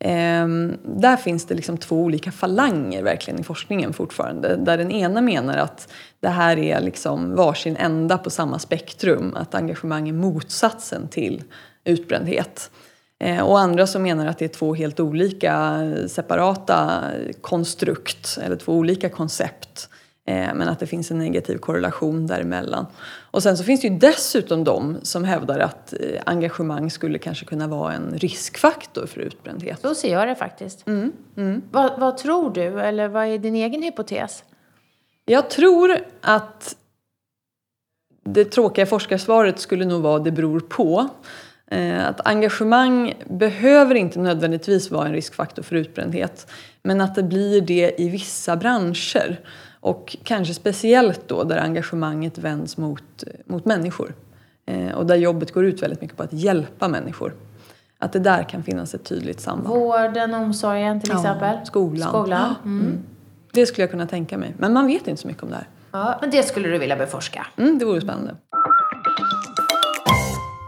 Ehm, 0.00 0.76
där 0.82 1.16
finns 1.16 1.46
det 1.46 1.54
liksom 1.54 1.78
två 1.78 1.96
olika 1.96 2.32
falanger 2.32 3.02
verkligen 3.02 3.40
i 3.40 3.42
forskningen 3.42 3.92
fortfarande. 3.92 4.56
Där 4.56 4.78
den 4.78 4.90
ena 4.90 5.20
menar 5.20 5.56
att 5.56 5.92
det 6.20 6.28
här 6.28 6.58
är 6.58 6.80
liksom 6.80 7.34
varsin 7.34 7.76
ända 7.76 8.18
på 8.18 8.30
samma 8.30 8.58
spektrum. 8.58 9.34
Att 9.36 9.54
engagemang 9.54 10.08
är 10.08 10.12
motsatsen 10.12 11.08
till 11.08 11.44
utbrändhet. 11.84 12.70
Eh, 13.18 13.40
och 13.40 13.58
andra 13.58 13.86
som 13.86 14.02
menar 14.02 14.26
att 14.26 14.38
det 14.38 14.44
är 14.44 14.48
två 14.48 14.74
helt 14.74 15.00
olika 15.00 15.80
separata 16.08 17.04
konstrukt 17.40 18.38
eller 18.42 18.56
två 18.56 18.72
olika 18.72 19.08
koncept. 19.08 19.88
Eh, 20.28 20.54
men 20.54 20.68
att 20.68 20.80
det 20.80 20.86
finns 20.86 21.10
en 21.10 21.18
negativ 21.18 21.58
korrelation 21.58 22.26
däremellan. 22.26 22.86
Och 23.30 23.42
sen 23.42 23.56
så 23.56 23.64
finns 23.64 23.80
det 23.80 23.88
ju 23.88 23.98
dessutom 23.98 24.64
de 24.64 24.96
som 25.02 25.24
hävdar 25.24 25.58
att 25.58 25.92
eh, 25.92 26.22
engagemang 26.26 26.90
skulle 26.90 27.18
kanske 27.18 27.44
kunna 27.44 27.66
vara 27.66 27.92
en 27.92 28.18
riskfaktor 28.18 29.06
för 29.06 29.20
utbrändhet. 29.20 29.80
Så 29.80 29.94
ser 29.94 30.12
jag 30.12 30.28
det 30.28 30.34
faktiskt. 30.34 30.86
Mm, 30.86 31.12
mm. 31.36 31.62
Vad, 31.70 32.00
vad 32.00 32.18
tror 32.18 32.50
du, 32.50 32.80
eller 32.80 33.08
vad 33.08 33.26
är 33.26 33.38
din 33.38 33.54
egen 33.54 33.82
hypotes? 33.82 34.44
Jag 35.24 35.50
tror 35.50 35.96
att 36.20 36.76
det 38.24 38.44
tråkiga 38.44 38.86
forskarsvaret 38.86 39.58
skulle 39.58 39.84
nog 39.84 40.02
vara 40.02 40.18
det 40.18 40.30
beror 40.30 40.60
på. 40.60 41.08
Eh, 41.70 42.08
att 42.08 42.26
engagemang 42.26 43.14
behöver 43.26 43.94
inte 43.94 44.18
nödvändigtvis 44.18 44.90
vara 44.90 45.06
en 45.06 45.12
riskfaktor 45.12 45.62
för 45.62 45.76
utbrändhet 45.76 46.46
men 46.82 47.00
att 47.00 47.14
det 47.14 47.22
blir 47.22 47.60
det 47.60 47.94
i 47.98 48.08
vissa 48.08 48.56
branscher 48.56 49.40
och 49.80 50.16
kanske 50.24 50.54
speciellt 50.54 51.28
då 51.28 51.44
där 51.44 51.58
engagemanget 51.58 52.38
vänds 52.38 52.76
mot, 52.76 53.24
mot 53.46 53.64
människor 53.64 54.14
eh, 54.66 54.94
och 54.94 55.06
där 55.06 55.16
jobbet 55.16 55.52
går 55.52 55.64
ut 55.64 55.82
väldigt 55.82 56.00
mycket 56.00 56.16
på 56.16 56.22
att 56.22 56.32
hjälpa 56.32 56.88
människor. 56.88 57.34
Att 57.98 58.12
det 58.12 58.18
där 58.18 58.42
kan 58.42 58.62
finnas 58.62 58.94
ett 58.94 59.04
tydligt 59.04 59.40
samband. 59.40 59.74
Vården, 59.74 60.34
omsorgen 60.34 61.00
till 61.00 61.12
exempel? 61.12 61.56
Ja, 61.58 61.64
skolan. 61.64 62.08
skolan. 62.08 62.54
Mm. 62.64 62.80
Mm. 62.80 62.98
Det 63.52 63.66
skulle 63.66 63.82
jag 63.82 63.90
kunna 63.90 64.06
tänka 64.06 64.38
mig. 64.38 64.54
Men 64.58 64.72
man 64.72 64.86
vet 64.86 65.08
inte 65.08 65.22
så 65.22 65.28
mycket 65.28 65.42
om 65.42 65.48
det 65.48 65.56
här. 65.56 65.68
Ja, 65.90 66.18
men 66.20 66.30
det 66.30 66.42
skulle 66.42 66.68
du 66.68 66.78
vilja 66.78 66.96
beforska? 66.96 67.46
Mm, 67.56 67.78
det 67.78 67.84
vore 67.84 68.00
spännande. 68.00 68.36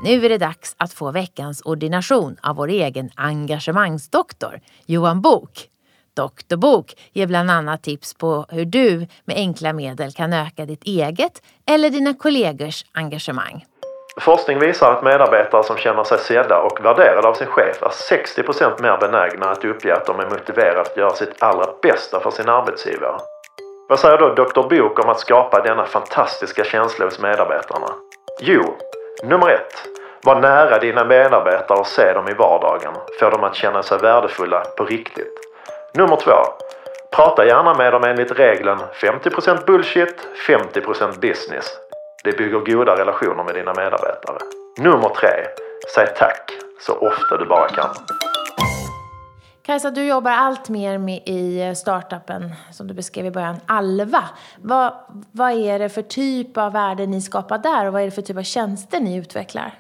Nu 0.03 0.25
är 0.25 0.29
det 0.29 0.39
dags 0.39 0.75
att 0.79 0.93
få 0.93 1.11
veckans 1.11 1.63
ordination 1.65 2.37
av 2.43 2.57
vår 2.57 2.69
egen 2.69 3.11
engagemangsdoktor, 3.17 4.61
Johan 4.87 5.21
Bok. 5.21 5.51
Doktor 6.17 6.57
Bok 6.57 6.95
ger 7.13 7.27
bland 7.27 7.51
annat 7.51 7.83
tips 7.83 8.15
på 8.15 8.47
hur 8.49 8.65
du 8.65 9.07
med 9.25 9.37
enkla 9.37 9.73
medel 9.73 10.13
kan 10.13 10.33
öka 10.33 10.65
ditt 10.67 10.85
eget 10.85 11.43
eller 11.67 11.91
dina 11.91 12.15
kollegors 12.15 12.85
engagemang. 12.93 13.65
Forskning 14.21 14.59
visar 14.59 14.93
att 14.93 15.05
medarbetare 15.05 15.65
som 15.65 15.77
känner 15.77 16.05
sig 16.05 16.19
sedda 16.19 16.59
och 16.59 16.85
värderade 16.85 17.29
av 17.29 17.35
sin 17.35 17.47
chef 17.47 17.83
är 17.83 17.89
60% 17.89 18.83
mer 18.83 18.99
benägna 19.01 19.47
att 19.51 19.65
uppge 19.65 19.95
att 19.95 20.07
de 20.07 20.21
är 20.21 20.31
motiverade 20.31 20.81
att 20.81 20.97
göra 20.97 21.15
sitt 21.15 21.43
allra 21.43 21.67
bästa 21.83 22.21
för 22.21 22.31
sin 22.31 22.49
arbetsgivare. 22.49 23.19
Vad 23.89 23.99
säger 23.99 24.19
då 24.19 24.35
Dr. 24.35 24.69
Bok 24.69 25.05
om 25.05 25.11
att 25.11 25.21
skapa 25.21 25.63
denna 25.63 25.87
fantastiska 25.87 26.65
känsla 26.65 27.05
hos 27.05 27.21
medarbetarna? 27.21 27.89
Jo, 28.41 28.77
nummer 29.23 29.49
ett. 29.51 29.89
Var 30.25 30.41
nära 30.41 30.79
dina 30.79 31.05
medarbetare 31.05 31.79
och 31.79 31.87
se 31.87 32.13
dem 32.13 32.29
i 32.29 32.35
vardagen. 32.35 32.93
Få 33.21 33.31
dem 33.31 33.45
att 33.45 33.55
känna 33.55 33.83
sig 33.83 33.99
värdefulla 33.99 34.61
på 34.61 34.85
riktigt. 34.85 35.35
Nummer 35.95 36.17
två. 36.17 36.33
Prata 37.13 37.47
gärna 37.47 37.75
med 37.75 37.93
dem 37.93 38.05
enligt 38.05 38.39
regeln 38.39 38.79
50% 38.95 39.67
bullshit, 39.67 40.29
50% 40.49 41.21
business. 41.21 41.67
Det 42.25 42.39
bygger 42.39 42.59
goda 42.59 42.97
relationer 42.97 43.45
med 43.45 43.55
dina 43.55 43.75
medarbetare. 43.75 44.39
Nummer 44.79 45.09
tre. 45.09 45.47
Säg 45.95 46.07
tack 46.07 46.53
så 46.81 46.93
ofta 46.93 47.37
du 47.37 47.47
bara 47.47 47.69
kan. 47.69 47.91
Kajsa, 49.71 49.91
du 49.91 50.05
jobbar 50.07 50.31
allt 50.31 50.69
mer 50.69 50.99
med 50.99 51.23
i 51.27 51.61
eh, 51.61 51.75
startupen 51.75 52.53
som 52.73 52.87
du 52.87 52.95
beskrev 52.95 53.27
i 53.27 53.31
början, 53.31 53.57
Alva. 53.67 54.25
Vad, 54.63 54.93
vad 55.33 55.53
är 55.53 55.79
det 55.79 55.89
för 55.89 56.03
typ 56.03 56.57
av 56.57 56.73
värde 56.73 57.07
ni 57.07 57.23
skapar 57.23 57.59
där 57.59 57.87
och 57.87 57.93
vad 57.93 58.03
är 58.03 58.07
det 58.07 58.11
för 58.11 58.23
typ 58.23 58.37
av 58.37 58.43
tjänster 58.43 59.01
ni 59.01 59.17
utvecklar? 59.17 59.79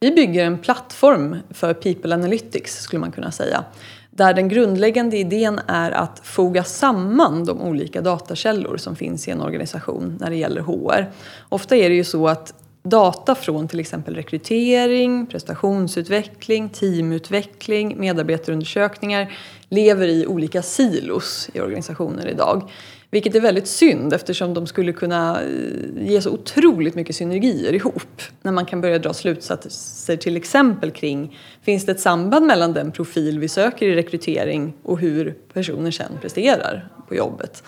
Vi 0.00 0.10
bygger 0.10 0.44
en 0.44 0.58
plattform 0.58 1.36
för 1.50 1.74
People 1.74 2.14
Analytics 2.14 2.82
skulle 2.82 3.00
man 3.00 3.12
kunna 3.12 3.30
säga. 3.30 3.64
Där 4.10 4.34
den 4.34 4.48
grundläggande 4.48 5.16
idén 5.16 5.60
är 5.66 5.90
att 5.90 6.20
foga 6.22 6.64
samman 6.64 7.44
de 7.44 7.62
olika 7.62 8.00
datakällor 8.00 8.76
som 8.76 8.96
finns 8.96 9.28
i 9.28 9.30
en 9.30 9.40
organisation 9.40 10.18
när 10.20 10.30
det 10.30 10.36
gäller 10.36 10.60
HR. 10.60 11.10
Ofta 11.48 11.76
är 11.76 11.88
det 11.88 11.94
ju 11.94 12.04
så 12.04 12.28
att 12.28 12.54
data 12.84 13.34
från 13.34 13.68
till 13.68 13.80
exempel 13.80 14.14
rekrytering, 14.14 15.26
prestationsutveckling, 15.26 16.68
teamutveckling, 16.68 18.00
medarbetarundersökningar 18.00 19.32
lever 19.68 20.08
i 20.08 20.26
olika 20.26 20.62
silos 20.62 21.50
i 21.52 21.60
organisationer 21.60 22.26
idag. 22.26 22.70
Vilket 23.10 23.34
är 23.34 23.40
väldigt 23.40 23.66
synd 23.66 24.12
eftersom 24.12 24.54
de 24.54 24.66
skulle 24.66 24.92
kunna 24.92 25.42
eh, 25.42 26.08
ge 26.08 26.20
så 26.20 26.30
otroligt 26.30 26.94
mycket 26.94 27.16
synergier 27.16 27.72
ihop. 27.72 28.22
När 28.42 28.52
man 28.52 28.66
kan 28.66 28.80
börja 28.80 28.98
dra 28.98 29.14
slutsatser 29.14 30.16
till 30.16 30.36
exempel 30.36 30.90
kring 30.90 31.38
finns 31.62 31.86
det 31.86 31.92
ett 31.92 32.00
samband 32.00 32.46
mellan 32.46 32.72
den 32.72 32.92
profil 32.92 33.38
vi 33.38 33.48
söker 33.48 33.86
i 33.86 33.94
rekrytering 33.94 34.74
och 34.82 34.98
hur 34.98 35.34
personer 35.52 35.90
sen 35.90 36.12
presterar 36.20 36.88
på 37.08 37.14
jobbet. 37.14 37.62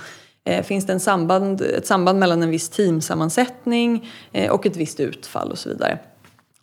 Eh, 0.46 0.62
finns 0.62 0.86
det 0.86 0.92
en 0.92 1.00
samband, 1.00 1.60
ett 1.60 1.86
samband 1.86 2.18
mellan 2.18 2.42
en 2.42 2.50
viss 2.50 2.68
teamsammansättning 2.68 4.10
eh, 4.32 4.50
och 4.50 4.66
ett 4.66 4.76
visst 4.76 5.00
utfall 5.00 5.50
och 5.50 5.58
så 5.58 5.68
vidare. 5.68 5.98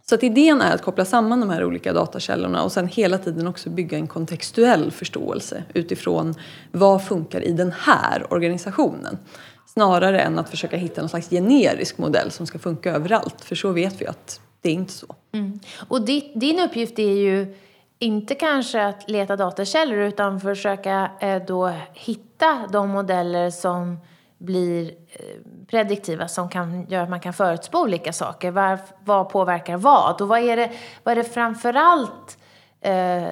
Så 0.06 0.16
att 0.16 0.24
idén 0.24 0.62
är 0.62 0.76
att 0.76 0.82
koppla 0.82 1.06
samman 1.06 1.40
de 1.40 1.50
här 1.50 1.66
olika 1.66 1.94
datakällorna 1.94 2.64
och 2.64 2.72
sen 2.72 2.88
hela 2.88 3.18
tiden 3.18 3.48
också 3.48 3.70
bygga 3.70 3.98
en 3.98 4.08
kontextuell 4.08 4.92
förståelse 4.92 5.64
utifrån 5.74 6.36
vad 6.72 7.06
funkar 7.06 7.42
i 7.42 7.52
den 7.52 7.72
här 7.80 8.34
organisationen. 8.34 9.18
Snarare 9.66 10.22
än 10.22 10.40
att 10.40 10.50
försöka 10.50 10.78
hitta 10.78 11.02
någon 11.02 11.10
slags 11.10 11.30
generisk 11.30 11.98
modell 11.98 12.32
som 12.32 12.48
ska 12.48 12.60
funka 12.60 12.92
överallt. 12.92 13.42
För 13.42 13.56
så 13.56 13.72
vet 13.72 14.02
vi 14.02 14.08
att 14.08 14.42
det 14.62 14.70
är 14.70 14.74
inte 14.74 14.94
så. 14.94 15.16
Mm. 15.34 15.60
Och 15.88 16.06
din 16.36 16.60
uppgift 16.60 17.00
är 17.00 17.18
ju 17.18 17.56
inte 18.04 18.36
kanske 18.36 18.86
att 18.86 19.10
leta 19.10 19.36
datakällor 19.36 19.98
utan 19.98 20.40
försöka 20.40 21.12
eh, 21.20 21.44
då 21.46 21.74
hitta 21.94 22.68
de 22.72 22.90
modeller 22.90 23.50
som 23.50 24.00
blir 24.38 24.92
eh, 25.10 25.66
prediktiva 25.68 26.28
som 26.28 26.50
kan 26.50 26.86
göra 26.90 27.04
att 27.04 27.10
man 27.10 27.20
kan 27.20 27.34
förutspå 27.34 27.82
olika 27.82 28.14
saker. 28.14 28.52
Var, 28.52 28.80
vad 29.06 29.30
påverkar 29.30 29.78
vad? 29.78 30.22
Och 30.22 30.28
vad 30.28 30.40
är 30.40 30.58
det, 30.58 30.72
vad 31.04 31.12
är 31.12 31.16
det 31.16 31.30
framförallt 31.30 32.38
eh, 32.82 33.28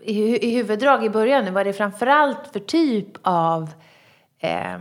i, 0.00 0.48
i 0.48 0.56
huvuddrag 0.56 1.04
i 1.04 1.10
början, 1.10 1.54
vad 1.54 1.60
är 1.60 1.64
det 1.64 1.72
framförallt 1.72 2.52
för 2.52 2.60
typ 2.60 3.08
av 3.22 3.70
eh, 4.38 4.78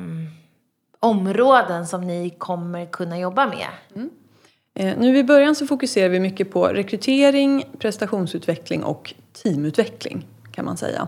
områden 1.00 1.88
som 1.88 2.08
ni 2.08 2.30
kommer 2.30 2.86
kunna 2.86 3.20
jobba 3.20 3.46
med? 3.46 3.68
Mm. 3.96 4.10
Eh, 4.80 4.98
nu 4.98 5.18
i 5.18 5.24
början 5.24 5.56
så 5.56 5.68
fokuserar 5.68 6.10
vi 6.10 6.20
mycket 6.20 6.52
på 6.52 6.68
rekrytering, 6.68 7.64
prestationsutveckling 7.80 8.84
och 8.84 9.14
teamutveckling 9.44 10.26
kan 10.52 10.66
man 10.66 10.78
säga. 10.78 11.08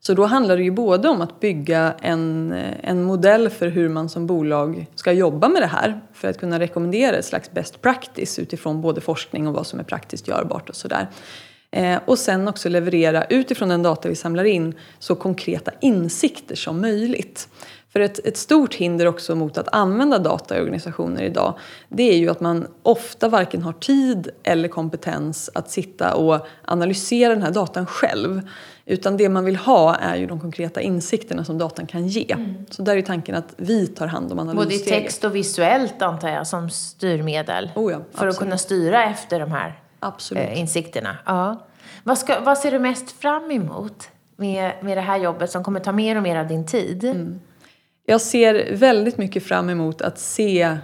Så 0.00 0.14
då 0.14 0.24
handlar 0.24 0.56
det 0.56 0.62
ju 0.62 0.70
både 0.70 1.08
om 1.08 1.20
att 1.20 1.40
bygga 1.40 1.94
en, 2.00 2.52
eh, 2.52 2.90
en 2.90 3.02
modell 3.02 3.50
för 3.50 3.68
hur 3.68 3.88
man 3.88 4.08
som 4.08 4.26
bolag 4.26 4.86
ska 4.94 5.12
jobba 5.12 5.48
med 5.48 5.62
det 5.62 5.66
här 5.66 6.00
för 6.12 6.28
att 6.28 6.38
kunna 6.38 6.60
rekommendera 6.60 7.16
ett 7.16 7.24
slags 7.24 7.50
best 7.50 7.82
practice 7.82 8.38
utifrån 8.38 8.80
både 8.80 9.00
forskning 9.00 9.48
och 9.48 9.54
vad 9.54 9.66
som 9.66 9.80
är 9.80 9.84
praktiskt 9.84 10.28
görbart 10.28 10.68
och 10.68 10.76
sådär. 10.76 11.08
Eh, 11.70 11.98
och 12.04 12.18
sen 12.18 12.48
också 12.48 12.68
leverera 12.68 13.24
utifrån 13.24 13.68
den 13.68 13.82
data 13.82 14.08
vi 14.08 14.14
samlar 14.14 14.44
in 14.44 14.74
så 14.98 15.14
konkreta 15.14 15.70
insikter 15.80 16.56
som 16.56 16.80
möjligt. 16.80 17.48
För 17.92 18.00
ett, 18.00 18.26
ett, 18.26 18.36
stort 18.36 18.74
hinder 18.74 19.06
också 19.06 19.34
mot 19.34 19.58
att 19.58 19.68
använda 19.72 20.18
data 20.18 20.58
i 20.58 20.60
organisationer 20.60 21.22
idag 21.22 21.58
det 21.88 22.02
är 22.02 22.16
ju 22.16 22.30
att 22.30 22.40
man 22.40 22.66
ofta 22.82 23.28
varken 23.28 23.62
har 23.62 23.72
tid 23.72 24.30
eller 24.42 24.68
kompetens 24.68 25.50
att 25.54 25.70
sitta 25.70 26.14
och 26.14 26.46
analysera 26.64 27.34
den 27.34 27.42
här 27.42 27.50
datan 27.50 27.86
själv. 27.86 28.48
Utan 28.86 29.16
det 29.16 29.28
man 29.28 29.44
vill 29.44 29.56
ha 29.56 29.94
är 29.94 30.16
ju 30.16 30.26
de 30.26 30.40
konkreta 30.40 30.80
insikterna 30.80 31.44
som 31.44 31.58
datan 31.58 31.86
kan 31.86 32.06
ge. 32.06 32.32
Mm. 32.32 32.66
Så 32.70 32.82
där 32.82 32.96
är 32.96 33.02
tanken 33.02 33.34
att 33.34 33.54
vi 33.56 33.86
tar 33.86 34.06
hand 34.06 34.32
om 34.32 34.38
analysstegen. 34.38 34.84
Både 34.84 34.96
i 34.96 35.02
text 35.02 35.24
och 35.24 35.36
visuellt 35.36 36.02
antar 36.02 36.28
jag 36.28 36.46
som 36.46 36.70
styrmedel. 36.70 37.70
Oh 37.74 37.92
ja, 37.92 37.98
för 37.98 38.04
absolut. 38.04 38.32
att 38.32 38.38
kunna 38.38 38.58
styra 38.58 39.04
efter 39.04 39.40
de 39.40 39.52
här 39.52 39.80
eh, 40.34 40.60
insikterna. 40.60 41.16
Ja. 41.26 41.66
Vad, 42.02 42.18
ska, 42.18 42.40
vad 42.40 42.58
ser 42.58 42.70
du 42.70 42.78
mest 42.78 43.10
fram 43.10 43.50
emot 43.50 44.08
med, 44.36 44.72
med 44.82 44.96
det 44.96 45.02
här 45.02 45.18
jobbet 45.18 45.50
som 45.50 45.64
kommer 45.64 45.80
ta 45.80 45.92
mer 45.92 46.16
och 46.16 46.22
mer 46.22 46.36
av 46.36 46.48
din 46.48 46.66
tid? 46.66 47.04
Mm. 47.04 47.40
Jag 48.12 48.20
ser 48.20 48.76
väldigt 48.76 49.18
mycket 49.18 49.42
fram 49.42 49.70
emot 49.70 50.02
att 50.02 50.18
se 50.18 50.62
eh, 50.62 50.78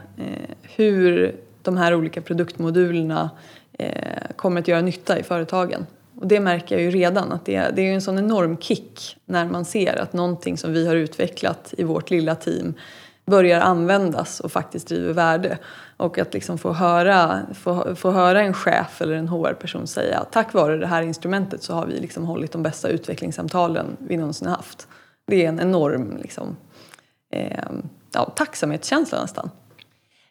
hur 0.63 1.37
de 1.63 1.77
här 1.77 1.95
olika 1.95 2.21
produktmodulerna 2.21 3.31
eh, 3.79 3.93
kommer 4.37 4.61
att 4.61 4.69
göra 4.69 4.81
nytta 4.81 5.19
i 5.19 5.23
företagen. 5.23 5.87
Och 6.21 6.27
det 6.27 6.41
märker 6.41 6.75
jag 6.75 6.83
ju 6.83 6.91
redan 6.91 7.33
att 7.33 7.45
det, 7.45 7.71
det 7.77 7.83
är 7.83 7.95
en 7.95 8.01
sån 8.01 8.19
enorm 8.19 8.57
kick 8.57 9.17
när 9.27 9.47
man 9.47 9.65
ser 9.65 10.03
att 10.03 10.13
någonting 10.13 10.59
som 10.59 10.73
vi 10.73 10.87
har 10.87 10.95
utvecklat 10.95 11.75
i 11.79 11.85
vårt 11.85 12.11
lilla 12.11 12.35
team 12.35 12.75
börjar 13.25 13.61
användas 13.61 14.41
och 14.41 14.53
faktiskt 14.53 14.89
driver 14.89 15.13
värde. 15.13 15.59
Och 15.97 16.19
att 16.19 16.35
liksom 16.35 16.59
få, 16.59 16.73
höra, 16.73 17.41
få, 17.55 17.95
få 17.95 18.11
höra 18.11 18.43
en 18.43 18.55
chef 18.55 19.01
eller 19.01 19.15
en 19.15 19.29
HR-person 19.29 19.87
säga 19.87 20.19
att 20.19 20.33
tack 20.33 20.55
vare 20.55 20.77
det 20.77 20.87
här 20.87 21.03
instrumentet 21.03 21.63
så 21.63 21.75
har 21.75 21.87
vi 21.87 22.01
liksom 22.01 22.25
hållit 22.25 22.53
de 22.53 22.63
bästa 22.63 22.89
utvecklingssamtalen 22.89 23.97
vi 23.99 24.17
någonsin 24.17 24.49
haft. 24.49 24.89
Det 25.27 25.45
är 25.45 25.49
en 25.49 25.61
enorm 25.61 26.19
liksom, 26.23 26.57
eh, 27.31 27.71
ja, 28.13 28.25
tacksamhetskänsla 28.25 29.21
nästan. 29.21 29.51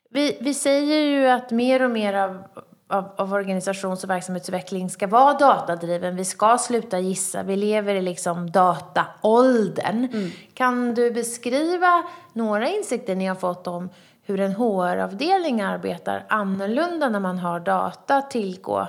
Vi, 0.10 0.38
vi 0.42 0.54
säger 0.54 1.02
ju 1.02 1.28
att 1.28 1.52
mer 1.52 1.82
och 1.82 1.92
mer 1.92 2.14
av, 2.14 2.44
av, 2.88 3.06
av, 3.18 3.34
organisations 3.34 4.04
och 4.04 4.10
verksamhetsutveckling 4.10 4.90
ska 4.90 5.08
vara 5.08 5.34
datadriven. 5.34 6.16
Vi 6.16 6.26
ska 6.26 6.58
sluta 6.58 7.00
gissa. 7.00 7.44
Vi 7.44 7.56
lever 7.56 7.96
i 7.96 8.02
liksom 8.02 8.52
dataåldern. 8.52 10.08
Mm. 10.14 10.30
Kan 10.54 10.94
du 10.94 11.12
beskriva 11.12 12.04
några 12.34 12.70
insikter 12.70 13.16
ni 13.16 13.26
har 13.26 13.36
fått 13.36 13.68
om 13.68 13.90
hur 14.24 14.40
en 14.40 14.52
HR-avdelning 14.52 15.62
arbetar 15.62 16.26
annorlunda 16.30 17.10
när 17.10 17.20
man 17.20 17.38
har 17.38 17.60
data 17.60 18.18
att 18.18 18.32
tillgå 18.32 18.88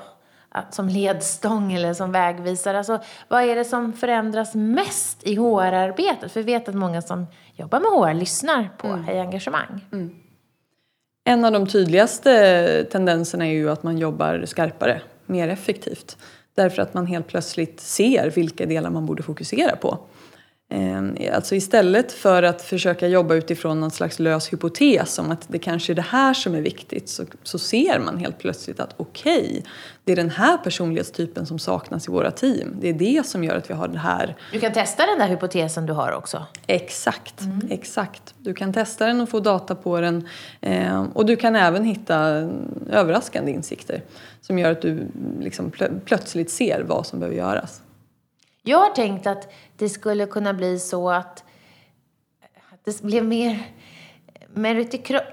som 0.71 0.89
ledstång 0.89 1.73
eller 1.73 1.95
som 1.95 2.13
vägvisare. 2.13 2.79
Alltså, 2.79 3.01
vad 3.29 3.43
är 3.43 3.57
det 3.57 3.65
som 3.65 3.93
förändras 3.93 4.55
mest 4.55 5.25
i 5.25 5.37
HR-arbetet? 5.37 6.33
För 6.33 6.41
vi 6.41 6.53
vet 6.53 6.69
att 6.69 6.75
många 6.75 7.03
som 7.03 7.27
jobbar 7.55 7.81
med 7.81 7.91
HR 7.91 8.15
lyssnar 8.15 8.69
på 8.79 8.87
mm. 8.87 9.05
Hej 9.05 9.21
Engagemang. 9.21 9.87
Mm. 9.93 10.15
En 11.25 11.45
av 11.45 11.53
de 11.53 11.67
tydligaste 11.67 12.85
tendenserna 12.91 13.47
är 13.47 13.53
ju 13.53 13.71
att 13.71 13.83
man 13.83 13.99
jobbar 13.99 14.45
skarpare, 14.47 15.01
mer 15.27 15.49
effektivt. 15.49 16.17
Därför 16.55 16.83
att 16.83 16.95
man 16.95 17.07
helt 17.07 17.27
plötsligt 17.27 17.81
ser 17.81 18.31
vilka 18.31 18.67
delar 18.67 18.91
man 18.91 19.07
borde 19.07 19.23
fokusera 19.23 19.77
på. 19.77 19.99
Ehm, 20.71 21.17
alltså 21.35 21.55
istället 21.55 22.13
för 22.13 22.43
att 22.43 22.63
försöka 22.63 23.09
jobba 23.09 23.35
utifrån 23.35 23.81
någon 23.81 23.91
slags 23.91 24.19
lös 24.19 24.53
hypotes 24.53 25.19
om 25.19 25.31
att 25.31 25.45
det 25.49 25.59
kanske 25.59 25.93
är 25.93 25.95
det 25.95 26.03
här 26.03 26.35
som 26.35 26.55
är 26.55 26.61
viktigt 26.61 27.09
så, 27.09 27.25
så 27.43 27.59
ser 27.59 27.99
man 27.99 28.19
helt 28.19 28.39
plötsligt 28.39 28.81
att 28.81 28.95
okej, 28.97 29.41
okay, 29.41 29.63
det 30.05 30.13
är 30.13 30.17
den 30.17 30.31
här 30.31 30.57
personlighetstypen 30.57 31.47
som 31.47 31.59
saknas 31.59 32.09
i 32.09 32.11
våra 32.11 32.31
team. 32.31 32.77
Det 32.81 32.89
är 32.89 32.93
det 32.93 33.27
som 33.27 33.45
gör 33.45 33.57
att 33.57 33.71
vi 33.71 33.75
har 33.75 33.89
det 33.89 33.99
här. 33.99 34.37
Du 34.53 34.61
kan 34.61 34.73
testa 34.73 35.07
den 35.07 35.19
där 35.19 35.29
hypotesen 35.29 35.87
du 35.87 35.93
har 35.93 36.13
också? 36.13 36.47
Exakt, 36.67 37.41
mm. 37.41 37.61
exakt. 37.71 38.35
Du 38.39 38.55
kan 38.55 38.73
testa 38.73 39.07
den 39.07 39.21
och 39.21 39.29
få 39.29 39.41
data 39.41 39.75
på 39.75 40.01
den 40.01 40.29
eh, 40.61 41.05
och 41.15 41.27
du 41.27 41.37
kan 41.37 41.57
även 41.57 41.85
hitta 41.85 42.19
överraskande 42.91 43.53
insikter 43.53 44.03
som 44.41 44.59
gör 44.59 44.73
att 44.73 44.83
du 44.83 45.07
liksom 45.41 45.71
plö 45.71 45.89
plötsligt 46.05 46.51
ser 46.51 46.83
vad 46.83 47.07
som 47.07 47.19
behöver 47.21 47.39
göras. 47.39 47.83
Jag 48.63 48.79
har 48.79 48.91
tänkt 48.91 49.27
att 49.27 49.53
det 49.79 49.89
skulle 49.89 50.27
kunna 50.27 50.55
bli 50.55 50.79
så 50.79 51.11
att, 51.11 51.45
att 52.73 52.85
det 52.85 53.03
blev 53.03 53.25
mer 53.25 53.67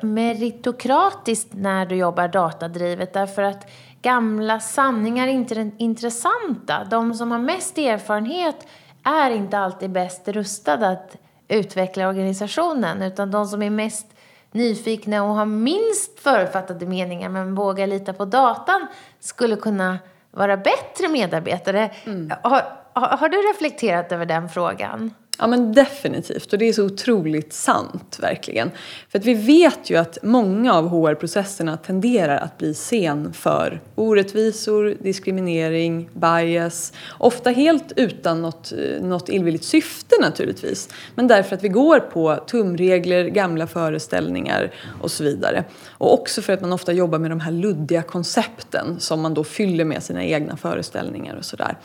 meritokratiskt 0.01 1.47
när 1.51 1.85
du 1.85 1.95
jobbar 1.95 2.27
datadrivet 2.27 3.13
därför 3.13 3.41
att 3.41 3.71
gamla 4.01 4.59
sanningar 4.59 5.27
är 5.27 5.31
inte 5.31 5.71
intressanta. 5.77 6.83
De 6.83 7.13
som 7.13 7.31
har 7.31 7.39
mest 7.39 7.77
erfarenhet 7.77 8.67
är 9.03 9.31
inte 9.31 9.57
alltid 9.57 9.91
bäst 9.91 10.27
rustade 10.27 10.89
att 10.89 11.15
utveckla 11.47 12.09
organisationen 12.09 13.01
utan 13.01 13.31
de 13.31 13.45
som 13.45 13.61
är 13.61 13.69
mest 13.69 14.07
nyfikna 14.51 15.23
och 15.23 15.35
har 15.35 15.45
minst 15.45 16.19
förutfattade 16.19 16.85
meningar 16.85 17.29
men 17.29 17.55
vågar 17.55 17.87
lita 17.87 18.13
på 18.13 18.25
datan 18.25 18.87
skulle 19.19 19.55
kunna 19.55 19.97
vara 20.31 20.57
bättre 20.57 21.07
medarbetare. 21.07 21.91
Mm. 22.05 22.31
Har, 22.43 22.84
har, 23.01 23.29
du 23.29 23.37
reflekterat 23.37 24.11
över 24.11 24.25
den 24.25 24.49
frågan? 24.49 25.11
Ja 25.37 25.47
men 25.47 25.73
definitivt 25.73 26.53
och 26.53 26.59
det 26.59 26.65
är 26.65 26.73
så 26.73 26.85
otroligt 26.85 27.53
sant 27.53 28.17
verkligen. 28.21 28.71
För 29.09 29.19
att 29.19 29.25
vi 29.25 29.33
vet 29.33 29.89
ju 29.89 29.95
att 29.95 30.17
många 30.23 30.73
av 30.73 30.87
HR-processerna 30.87 31.77
tenderar 31.77 32.37
att 32.37 32.57
bli 32.57 32.73
sen 32.73 33.33
för 33.33 33.81
orättvisor, 33.95 34.95
diskriminering, 34.99 36.09
bias. 36.13 36.93
Ofta 37.17 37.49
helt 37.49 37.91
utan 37.95 38.41
något, 38.41 38.71
eh, 38.71 39.03
något 39.03 39.29
illvilligt 39.29 39.65
syfte 39.65 40.15
naturligtvis. 40.21 40.89
Men 41.15 41.27
därför 41.27 41.55
att 41.55 41.63
vi 41.63 41.69
går 41.69 41.99
på 41.99 42.35
tumregler, 42.47 43.25
gamla 43.25 43.67
föreställningar 43.67 44.71
och 45.01 45.11
så 45.11 45.23
vidare. 45.23 45.63
Och 45.87 46.13
också 46.13 46.41
för 46.41 46.53
att 46.53 46.61
man 46.61 46.73
ofta 46.73 46.91
jobbar 46.91 47.19
med 47.19 47.31
de 47.31 47.39
här 47.39 47.51
luddiga 47.51 48.01
koncepten 48.01 48.99
som 48.99 49.21
man 49.21 49.33
då 49.33 49.43
fyller 49.43 49.85
med 49.85 50.03
sina 50.03 50.23
egna 50.23 50.57
föreställningar 50.57 51.35
och 51.35 51.45
sådär. 51.45 51.77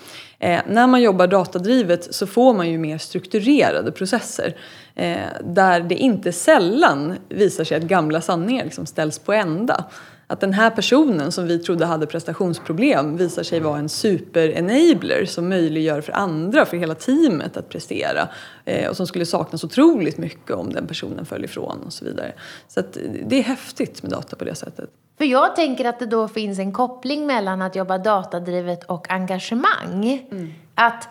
Eh, 0.42 0.61
när 0.66 0.87
man 0.87 1.03
jobbar 1.03 1.26
datadrivet 1.26 2.14
så 2.14 2.26
får 2.26 2.55
man 2.55 2.70
ju 2.70 2.79
mer 2.79 2.98
strukturerade 2.98 3.92
processer 3.92 4.57
eh, 4.94 5.16
där 5.44 5.81
det 5.81 5.94
inte 5.94 6.33
sällan 6.33 7.16
visar 7.29 7.64
sig 7.64 7.76
att 7.76 7.83
gamla 7.83 8.20
sanningar 8.20 8.64
liksom 8.64 8.87
ställs 8.87 9.18
på 9.18 9.33
ända. 9.33 9.85
Att 10.26 10.40
den 10.40 10.53
här 10.53 10.70
personen 10.70 11.33
som 11.33 11.46
vi 11.46 11.59
trodde 11.59 11.87
hade 11.87 12.07
prestationsproblem 12.07 13.16
visar 13.16 13.42
sig 13.42 13.61
vara 13.61 13.79
en 13.79 13.88
super-enabler 13.88 15.24
som 15.24 15.48
möjliggör 15.48 16.00
för 16.00 16.12
andra, 16.12 16.66
för 16.66 16.76
hela 16.76 16.94
teamet 16.94 17.57
att 17.57 17.68
prestera. 17.68 18.29
Eh, 18.64 18.90
och 18.90 18.96
som 18.96 19.07
skulle 19.07 19.26
saknas 19.26 19.64
otroligt 19.64 20.18
mycket 20.18 20.50
om 20.50 20.72
den 20.72 20.87
personen 20.87 21.26
föll 21.26 21.44
ifrån 21.44 21.83
och 21.87 21.92
så 21.92 22.05
vidare. 22.05 22.33
Så 22.68 22.81
eh, 22.81 22.87
det 23.26 23.38
är 23.38 23.42
häftigt 23.42 24.03
med 24.03 24.12
data 24.12 24.37
på 24.37 24.44
det 24.44 24.55
sättet. 24.55 24.90
För 25.20 25.24
jag 25.24 25.56
tänker 25.56 25.85
att 25.85 25.98
det 25.98 26.06
då 26.06 26.28
finns 26.28 26.59
en 26.59 26.72
koppling 26.72 27.26
mellan 27.26 27.62
att 27.62 27.76
jobba 27.76 27.98
datadrivet 27.98 28.85
och 28.85 29.11
engagemang. 29.11 30.26
Mm. 30.30 30.54
Att 30.74 31.09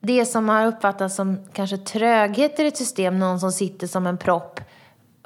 det 0.00 0.24
som 0.24 0.48
har 0.48 0.66
uppfattats 0.66 1.14
som 1.14 1.38
kanske 1.52 1.76
tröghet 1.78 2.60
i 2.60 2.66
ett 2.66 2.76
system, 2.76 3.18
någon 3.18 3.40
som 3.40 3.52
sitter 3.52 3.86
som 3.86 4.06
en 4.06 4.18
propp 4.18 4.60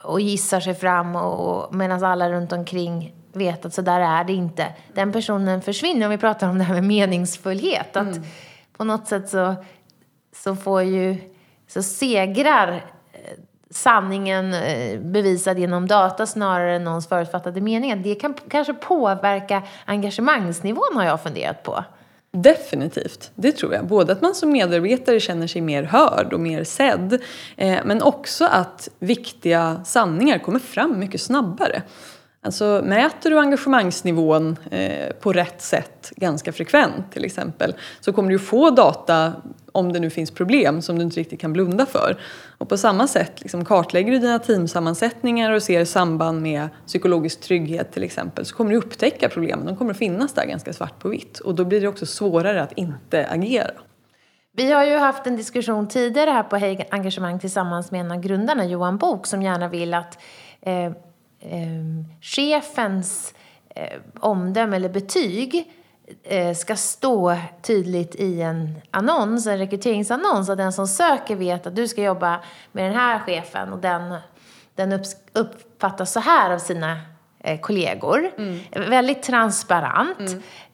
och 0.03 0.21
gissar 0.21 0.61
sig 0.61 0.75
fram 0.75 1.16
och, 1.16 1.75
medan 1.75 2.05
alla 2.05 2.31
runt 2.31 2.53
omkring 2.53 3.14
vet 3.33 3.64
att 3.64 3.75
så 3.75 3.83
där 3.83 4.01
är 4.01 4.25
det 4.25 4.33
inte. 4.33 4.66
Den 4.95 5.12
personen 5.12 5.62
försvinner 5.62 6.07
om 6.07 6.11
vi 6.11 6.18
pratar 6.18 6.49
om 6.49 6.59
det 6.59 6.64
här 6.64 6.75
med 6.75 6.85
meningsfullhet. 6.85 7.97
Att 7.97 8.16
mm. 8.16 8.23
på 8.77 8.85
något 8.85 9.07
sätt 9.07 9.29
så, 9.29 9.55
så 10.35 10.57
får 10.57 10.83
ju, 10.83 11.18
så 11.68 11.83
segrar 11.83 12.85
sanningen 13.73 14.55
eh, 14.55 15.01
bevisad 15.01 15.59
genom 15.59 15.89
data 15.89 16.27
snarare 16.27 16.77
än 16.77 16.85
någons 16.85 17.09
förutfattade 17.09 17.61
meningar. 17.61 17.97
Det 17.97 18.15
kan 18.15 18.35
kanske 18.49 18.75
påverka 18.75 19.63
engagemangsnivån 19.85 20.95
har 20.95 21.05
jag 21.05 21.23
funderat 21.23 21.63
på. 21.63 21.85
Definitivt, 22.33 23.31
det 23.35 23.53
tror 23.53 23.75
jag. 23.75 23.87
Både 23.87 24.13
att 24.13 24.23
man 24.23 24.35
som 24.35 24.53
medarbetare 24.53 25.21
känner 25.21 25.47
sig 25.47 25.61
mer 25.61 25.83
hörd 25.83 26.33
och 26.33 26.41
mer 26.41 26.65
sedd 26.65 27.19
eh, 27.57 27.79
men 27.85 28.03
också 28.03 28.45
att 28.45 28.89
viktiga 28.99 29.81
sanningar 29.85 30.39
kommer 30.39 30.59
fram 30.59 30.99
mycket 30.99 31.21
snabbare. 31.21 31.83
Alltså 32.45 32.83
mäter 32.85 33.31
du 33.31 33.39
engagemangsnivån 33.39 34.57
eh, 34.71 35.13
på 35.21 35.33
rätt 35.33 35.63
sätt 35.63 36.13
ganska 36.17 36.53
frekvent 36.53 37.13
till 37.13 37.25
exempel 37.25 37.75
så 38.01 38.13
kommer 38.13 38.31
du 38.31 38.39
få 38.39 38.71
data 38.71 39.33
om 39.73 39.93
det 39.93 40.01
nu 40.01 40.11
finns 40.11 40.31
problem 40.31 40.83
som 40.83 40.99
du 40.99 41.05
inte 41.05 41.21
riktigt 41.21 41.41
kan 41.41 41.53
blunda 41.53 41.87
för. 41.87 42.21
Och 42.59 42.69
på 42.69 42.77
samma 42.77 43.07
sätt 43.07 43.41
liksom, 43.41 43.65
kartlägger 43.65 44.13
du 44.13 44.19
dina 44.19 44.39
teamsammansättningar 44.39 45.53
och 45.53 45.63
ser 45.63 45.85
samband 45.85 46.43
med 46.43 46.69
psykologisk 46.87 47.41
trygghet 47.41 47.93
till 47.93 48.03
exempel 48.03 48.45
så 48.45 48.55
kommer 48.55 48.71
du 48.71 48.77
upptäcka 48.77 49.29
problemen. 49.29 49.67
De 49.67 49.77
kommer 49.77 49.91
att 49.91 49.99
finnas 49.99 50.33
där 50.33 50.47
ganska 50.47 50.73
svart 50.73 50.99
på 50.99 51.09
vitt 51.09 51.39
och 51.39 51.55
då 51.55 51.65
blir 51.65 51.81
det 51.81 51.89
också 51.89 52.07
svårare 52.07 52.63
att 52.63 52.73
inte 52.73 53.27
agera. 53.31 53.71
Vi 54.57 54.73
har 54.73 54.85
ju 54.85 54.97
haft 54.97 55.27
en 55.27 55.37
diskussion 55.37 55.89
tidigare 55.89 56.31
här 56.31 56.43
på 56.43 56.57
Hej 56.57 56.89
Engagemang 56.91 57.39
tillsammans 57.39 57.91
med 57.91 58.01
en 58.01 58.11
av 58.11 58.21
grundarna, 58.21 58.65
Johan 58.65 58.99
Bok, 58.99 59.27
som 59.27 59.43
gärna 59.43 59.69
vill 59.69 59.95
att 59.95 60.19
eh, 60.61 60.85
eh, 60.85 60.93
chefens 62.21 63.35
eh, 63.75 64.01
omdöme 64.21 64.77
eller 64.77 64.89
betyg 64.89 65.55
eh, 65.55 65.82
ska 66.57 66.77
stå 66.77 67.37
tydligt 67.62 68.14
i 68.14 68.42
en 68.42 68.81
annons, 68.90 69.46
en 69.46 69.59
rekryteringsannons, 69.59 70.48
att 70.48 70.59
den 70.59 70.72
som 70.72 70.87
söker 70.87 71.37
vet 71.37 71.66
att 71.66 71.77
du 71.77 71.88
ska 71.88 72.03
jobba 72.03 72.40
med 72.72 72.85
den 72.85 72.94
här 72.94 73.18
chefen 73.18 73.72
och 73.72 73.79
den, 73.79 74.14
den 74.75 75.01
uppfattas 75.33 76.12
så 76.12 76.20
här 76.20 76.51
av 76.51 76.59
sina 76.59 77.01
eh, 77.40 77.61
kollegor. 77.61 78.31
Mm. 78.38 78.90
Väldigt 78.90 79.22
transparent. 79.22 80.18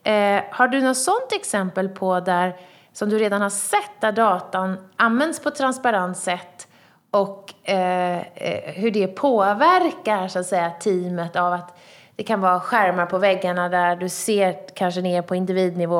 Mm. 0.05 0.39
Eh, 0.39 0.43
har 0.51 0.67
du 0.67 0.81
något 0.81 0.97
sånt 0.97 1.31
exempel 1.31 1.89
på 1.89 2.19
där 2.19 2.55
som 2.93 3.09
du 3.09 3.19
redan 3.19 3.41
har 3.41 3.49
sett 3.49 4.01
där 4.01 4.11
datan 4.11 4.77
används 4.95 5.39
på 5.39 5.49
ett 5.49 5.55
transparent 5.55 6.17
sätt 6.17 6.67
och 7.11 7.53
eh, 7.69 8.19
eh, 8.19 8.73
hur 8.73 8.91
det 8.91 9.07
påverkar 9.07 10.27
så 10.27 10.39
att 10.39 10.45
säga 10.45 10.69
teamet 10.69 11.35
av 11.35 11.53
att 11.53 11.78
det 12.19 12.23
kan 12.23 12.41
vara 12.41 12.59
skärmar 12.59 13.05
på 13.05 13.17
väggarna 13.17 13.69
där 13.69 13.95
du 13.95 14.09
ser 14.09 14.55
kanske 14.73 15.01
ner 15.01 15.21
på 15.21 15.35
individnivå 15.35 15.99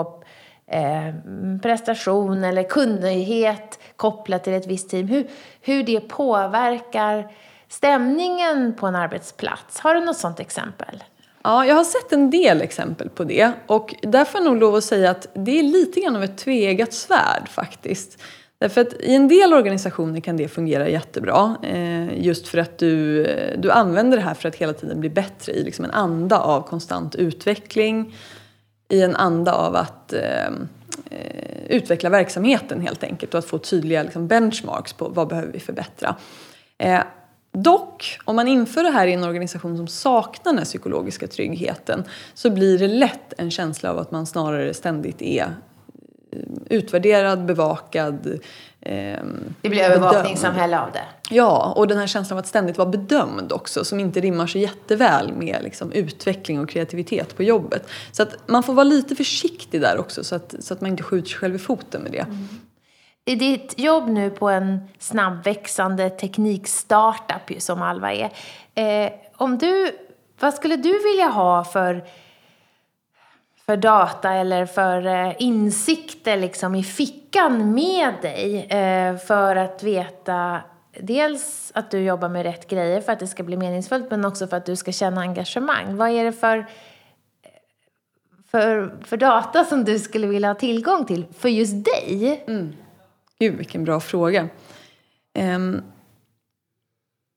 eh, 0.68 1.14
prestation 1.62 2.44
eller 2.44 2.64
kunnighet 2.64 3.80
kopplat 3.96 4.44
till 4.44 4.54
ett 4.54 4.68
visst 4.68 4.90
team. 4.90 5.08
Hur, 5.08 5.28
hur 5.62 5.84
det 5.84 6.00
påverkar 6.00 7.32
stämningen 7.68 8.74
på 8.74 8.88
en 8.88 8.96
arbetsplats. 8.96 9.80
Har 9.80 9.96
du 9.96 10.02
något 10.02 10.18
sådant 10.18 10.40
exempel? 10.40 11.04
Ja, 11.44 11.66
jag 11.66 11.76
har 11.76 11.84
sett 11.84 12.12
en 12.12 12.30
del 12.30 12.62
exempel 12.62 13.10
på 13.10 13.24
det 13.24 13.52
och 13.68 13.96
där 14.02 14.26
får 14.26 14.42
jag 14.42 14.46
nog 14.46 14.58
lov 14.58 14.76
att 14.76 14.84
säga 14.84 15.12
att 15.12 15.28
det 15.34 15.60
är 15.60 15.64
lite 15.64 16.00
grann 16.00 16.16
av 16.16 16.24
ett 16.24 16.38
tveeggat 16.38 16.94
svärd 16.94 17.50
faktiskt. 17.50 18.22
Därför 18.60 18.82
att 18.82 18.94
i 18.94 19.16
en 19.16 19.28
del 19.28 19.54
organisationer 19.54 20.20
kan 20.20 20.38
det 20.38 20.48
fungera 20.48 20.90
jättebra 20.90 21.56
eh, 21.64 22.26
just 22.26 22.48
för 22.48 22.58
att 22.58 22.78
du, 22.78 23.26
eh, 23.26 23.60
du 23.60 23.72
använder 23.72 24.18
det 24.18 24.24
här 24.24 24.34
för 24.34 24.50
att 24.50 24.56
hela 24.56 24.74
tiden 24.74 25.00
bli 25.00 25.10
bättre 25.10 25.52
i 25.52 25.64
liksom 25.64 25.86
en 25.86 25.92
anda 25.92 26.40
av 26.40 26.62
konstant 26.62 27.16
utveckling, 27.16 28.16
i 28.90 29.02
en 29.02 29.16
anda 29.16 29.54
av 29.54 29.76
att 29.76 30.14
eh, 30.14 30.46
eh, 31.10 31.66
utveckla 31.68 32.10
verksamheten 32.10 32.82
helt 32.82 33.04
enkelt 33.04 33.34
och 33.34 33.38
att 33.38 33.46
få 33.46 33.58
tydliga 33.58 34.04
liksom, 34.04 34.28
benchmarks 34.28 34.94
på 34.94 35.08
vad 35.08 35.28
behöver 35.28 35.52
vi 35.52 35.60
förbättra. 35.60 36.16
Eh, 36.78 37.02
Dock, 37.52 38.20
om 38.26 38.36
man 38.36 38.48
inför 38.48 38.84
det 38.84 38.90
här 38.90 39.08
i 39.08 39.14
en 39.14 39.24
organisation 39.24 39.78
som 39.78 39.88
saknar 39.88 40.54
den 40.54 40.66
psykologiska 40.66 41.28
tryggheten 41.28 42.04
så 42.34 42.50
blir 42.50 42.80
det 42.80 42.88
lätt 42.88 43.34
en 43.38 43.52
känsla 43.52 43.92
av 43.92 44.00
att 44.00 44.12
man 44.12 44.26
snarare 44.26 44.74
ständigt 44.74 45.22
är 45.22 45.54
utvärderad, 46.70 47.46
bevakad. 47.46 48.40
Eh, 48.82 49.20
det 49.62 49.70
blir 49.70 49.82
övervakningssamhälle 49.82 50.80
av 50.80 50.92
det. 50.92 51.04
Ja, 51.30 51.74
och 51.76 51.88
den 51.88 51.98
här 51.98 52.08
känslan 52.08 52.38
av 52.38 52.40
att 52.40 52.48
ständigt 52.48 52.78
vara 52.78 52.90
bedömd 52.90 53.52
också 53.52 53.86
som 53.86 54.00
inte 54.00 54.20
rimmar 54.20 54.48
så 54.48 54.58
jätteväl 54.58 55.34
med 55.34 55.60
liksom, 55.64 55.92
utveckling 55.92 56.60
och 56.60 56.70
kreativitet 56.70 57.38
på 57.38 57.44
jobbet. 57.44 57.90
Så 58.12 58.24
att 58.24 58.36
man 58.46 58.64
får 58.64 58.74
vara 58.74 58.84
lite 58.84 59.16
försiktig 59.16 59.82
där 59.82 60.00
också 60.00 60.24
så 60.24 60.36
att, 60.36 60.56
så 60.60 60.74
att 60.74 60.82
man 60.82 60.92
inte 60.92 61.04
skjuter 61.04 61.30
sig 61.30 61.38
själv 61.38 61.56
i 61.56 61.60
foten 61.60 62.02
med 62.02 62.12
det. 62.12 62.20
Mm 62.20 62.48
i 63.30 63.36
ditt 63.36 63.80
jobb 63.80 64.10
nu 64.10 64.30
på 64.30 64.50
en 64.50 64.80
snabbväxande 65.00 66.10
teknikstartup 66.10 67.62
som 67.62 67.82
Alva 67.82 68.14
är. 68.14 68.32
Eh, 68.76 69.12
om 69.38 69.58
du, 69.58 69.92
vad 70.40 70.54
skulle 70.54 70.76
du 70.76 71.04
vilja 71.04 71.28
ha 71.28 71.64
för, 71.64 72.04
för 73.70 73.78
data 73.78 74.34
eller 74.34 74.66
för 74.66 75.06
eh, 75.06 75.36
insikter 75.40 76.38
liksom 76.38 76.76
i 76.76 76.84
fickan 76.84 77.74
med 77.74 78.14
dig 78.22 78.68
eh, 78.70 79.18
för 79.18 79.56
att 79.56 79.84
veta 79.84 80.62
dels 81.00 81.72
att 81.76 81.92
du 81.92 82.00
jobbar 82.00 82.30
med 82.30 82.44
rätt 82.44 82.70
grejer 82.70 83.02
för 83.02 83.12
att 83.12 83.20
det 83.20 83.28
ska 83.28 83.44
bli 83.44 83.58
meningsfullt 83.58 84.12
men 84.12 84.26
också 84.26 84.48
för 84.48 84.58
att 84.58 84.66
du 84.66 84.76
ska 84.76 84.92
känna 84.92 85.22
engagemang. 85.22 85.98
Vad 85.98 86.10
är 86.10 86.24
det 86.24 86.32
för 86.32 86.66
för, 88.52 88.96
för 89.04 89.18
data 89.18 89.64
som 89.64 89.84
du 89.84 90.00
skulle 90.00 90.28
vilja 90.28 90.48
ha 90.48 90.56
tillgång 90.56 91.06
till 91.06 91.26
för 91.38 91.50
just 91.50 91.86
dig? 91.86 92.44
Mm. 92.48 92.76
Gud, 93.40 93.58
vilken 93.58 93.84
bra 93.84 94.00
fråga. 94.00 94.50
Um, 95.40 95.84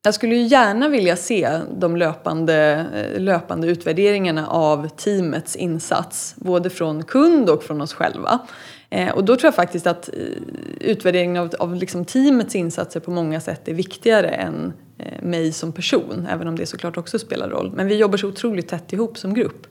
jag 0.05 0.15
skulle 0.15 0.35
ju 0.35 0.43
gärna 0.43 0.89
vilja 0.89 1.17
se 1.17 1.61
de 1.79 1.97
löpande, 1.97 2.87
eh, 2.95 3.21
löpande 3.21 3.67
utvärderingarna 3.67 4.49
av 4.49 4.89
teamets 4.89 5.57
insats, 5.57 6.35
både 6.37 6.71
från 6.71 7.03
kund 7.03 7.51
och 7.51 7.63
från 7.63 7.81
oss 7.81 7.95
själva. 7.95 8.39
Eh, 8.91 9.15
och 9.15 9.25
då 9.25 9.37
tror 9.37 9.47
jag 9.47 9.55
faktiskt 9.55 9.87
att 9.87 10.09
eh, 10.09 10.15
utvärderingen 10.81 11.43
av, 11.43 11.51
av 11.59 11.75
liksom 11.75 12.05
teamets 12.05 12.55
insatser 12.55 13.01
på 13.01 13.11
många 13.11 13.41
sätt 13.41 13.69
är 13.69 13.75
viktigare 13.75 14.29
än 14.29 14.73
mig 15.23 15.53
som 15.53 15.73
person, 15.73 16.27
även 16.31 16.49
om 16.49 16.59
det 16.59 16.67
såklart 16.67 16.97
också 16.97 17.19
spelar 17.19 17.49
roll. 17.49 17.73
Men 17.77 17.87
vi 17.87 17.97
jobbar 17.97 18.17
så 18.17 18.29
otroligt 18.29 18.69
tätt 18.69 18.93
ihop 18.93 19.19
som 19.19 19.35
grupp. 19.35 19.67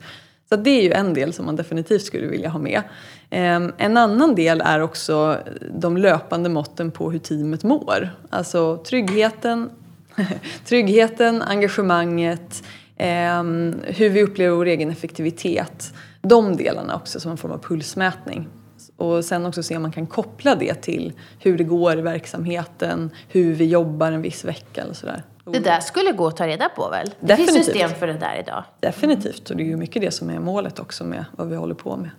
Så 0.48 0.56
det 0.56 0.70
är 0.70 0.82
ju 0.82 0.92
en 0.92 1.14
del 1.14 1.32
som 1.32 1.46
man 1.46 1.56
definitivt 1.56 2.02
skulle 2.02 2.26
vilja 2.26 2.48
ha 2.48 2.58
med. 2.58 2.82
Ehm, 3.30 3.72
en 3.78 3.96
annan 3.96 4.34
del 4.34 4.60
är 4.60 4.80
också 4.80 5.38
de 5.74 5.96
löpande 5.96 6.48
måtten 6.48 6.90
på 6.90 7.10
hur 7.10 7.18
teamet 7.18 7.62
mår. 7.62 8.10
Alltså 8.30 8.76
tryggheten, 8.76 9.70
tryggheten 10.64 11.42
engagemanget, 11.42 12.64
ehm, 12.96 13.74
hur 13.84 14.08
vi 14.08 14.22
upplever 14.22 14.56
vår 14.56 14.66
egen 14.66 14.90
effektivitet. 14.90 15.94
De 16.22 16.56
delarna 16.56 16.96
också 16.96 17.20
som 17.20 17.30
en 17.30 17.36
form 17.36 17.52
av 17.52 17.58
pulsmätning. 17.58 18.48
Och 18.96 19.24
sen 19.24 19.46
också 19.46 19.62
se 19.62 19.76
om 19.76 19.82
man 19.82 19.92
kan 19.92 20.06
koppla 20.06 20.54
det 20.54 20.74
till 20.74 21.12
hur 21.38 21.58
det 21.58 21.64
går 21.64 21.98
i 21.98 22.02
verksamheten, 22.02 23.10
hur 23.28 23.54
vi 23.54 23.64
jobbar 23.64 24.12
en 24.12 24.22
viss 24.22 24.44
vecka 24.44 24.82
eller 24.82 24.94
sådär. 24.94 25.22
Det 25.44 25.58
där 25.58 25.80
skulle 25.80 26.12
gå 26.12 26.26
att 26.26 26.36
ta 26.36 26.46
reda 26.46 26.68
på 26.68 26.88
väl? 26.88 27.06
Det 27.06 27.26
Definitivt. 27.26 27.54
finns 27.54 27.66
system 27.66 27.90
för 27.90 28.06
det 28.06 28.12
där 28.12 28.38
idag. 28.38 28.64
Definitivt, 28.80 29.50
och 29.50 29.56
det 29.56 29.62
är 29.62 29.66
ju 29.66 29.76
mycket 29.76 30.02
det 30.02 30.10
som 30.10 30.30
är 30.30 30.38
målet 30.38 30.78
också 30.78 31.04
med 31.04 31.24
vad 31.32 31.48
vi 31.48 31.56
håller 31.56 31.74
på 31.74 31.96
med. 31.96 32.10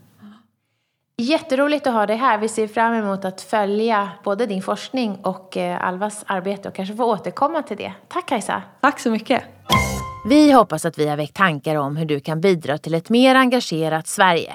Jätteroligt 1.17 1.87
att 1.87 1.93
ha 1.93 2.05
dig 2.05 2.17
här. 2.17 2.37
Vi 2.37 2.49
ser 2.49 2.67
fram 2.67 2.93
emot 2.93 3.25
att 3.25 3.41
följa 3.41 4.09
både 4.23 4.45
din 4.45 4.61
forskning 4.61 5.15
och 5.23 5.57
eh, 5.57 5.87
Alvas 5.87 6.23
arbete 6.27 6.69
och 6.69 6.75
kanske 6.75 6.95
få 6.95 7.03
återkomma 7.03 7.63
till 7.63 7.77
det. 7.77 7.93
Tack 8.07 8.27
Kajsa! 8.27 8.61
Tack 8.81 8.99
så 8.99 9.11
mycket! 9.11 9.43
Vi 10.29 10.51
hoppas 10.51 10.85
att 10.85 10.97
vi 10.97 11.07
har 11.07 11.17
väckt 11.17 11.35
tankar 11.35 11.75
om 11.75 11.97
hur 11.97 12.05
du 12.05 12.19
kan 12.19 12.41
bidra 12.41 12.77
till 12.77 12.93
ett 12.93 13.09
mer 13.09 13.35
engagerat 13.35 14.07
Sverige. 14.07 14.53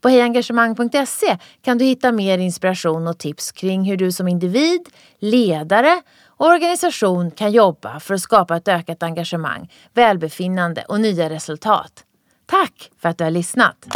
På 0.00 0.08
hejengagemang.se 0.08 1.38
kan 1.62 1.78
du 1.78 1.84
hitta 1.84 2.12
mer 2.12 2.38
inspiration 2.38 3.08
och 3.08 3.18
tips 3.18 3.52
kring 3.52 3.84
hur 3.84 3.96
du 3.96 4.12
som 4.12 4.28
individ, 4.28 4.88
ledare 5.18 6.02
och 6.26 6.46
organisation 6.46 7.30
kan 7.30 7.52
jobba 7.52 8.00
för 8.00 8.14
att 8.14 8.20
skapa 8.20 8.56
ett 8.56 8.68
ökat 8.68 9.02
engagemang, 9.02 9.72
välbefinnande 9.94 10.84
och 10.88 11.00
nya 11.00 11.30
resultat. 11.30 12.04
Tack 12.46 12.90
för 12.98 13.08
att 13.08 13.18
du 13.18 13.24
har 13.24 13.30
lyssnat! 13.30 13.86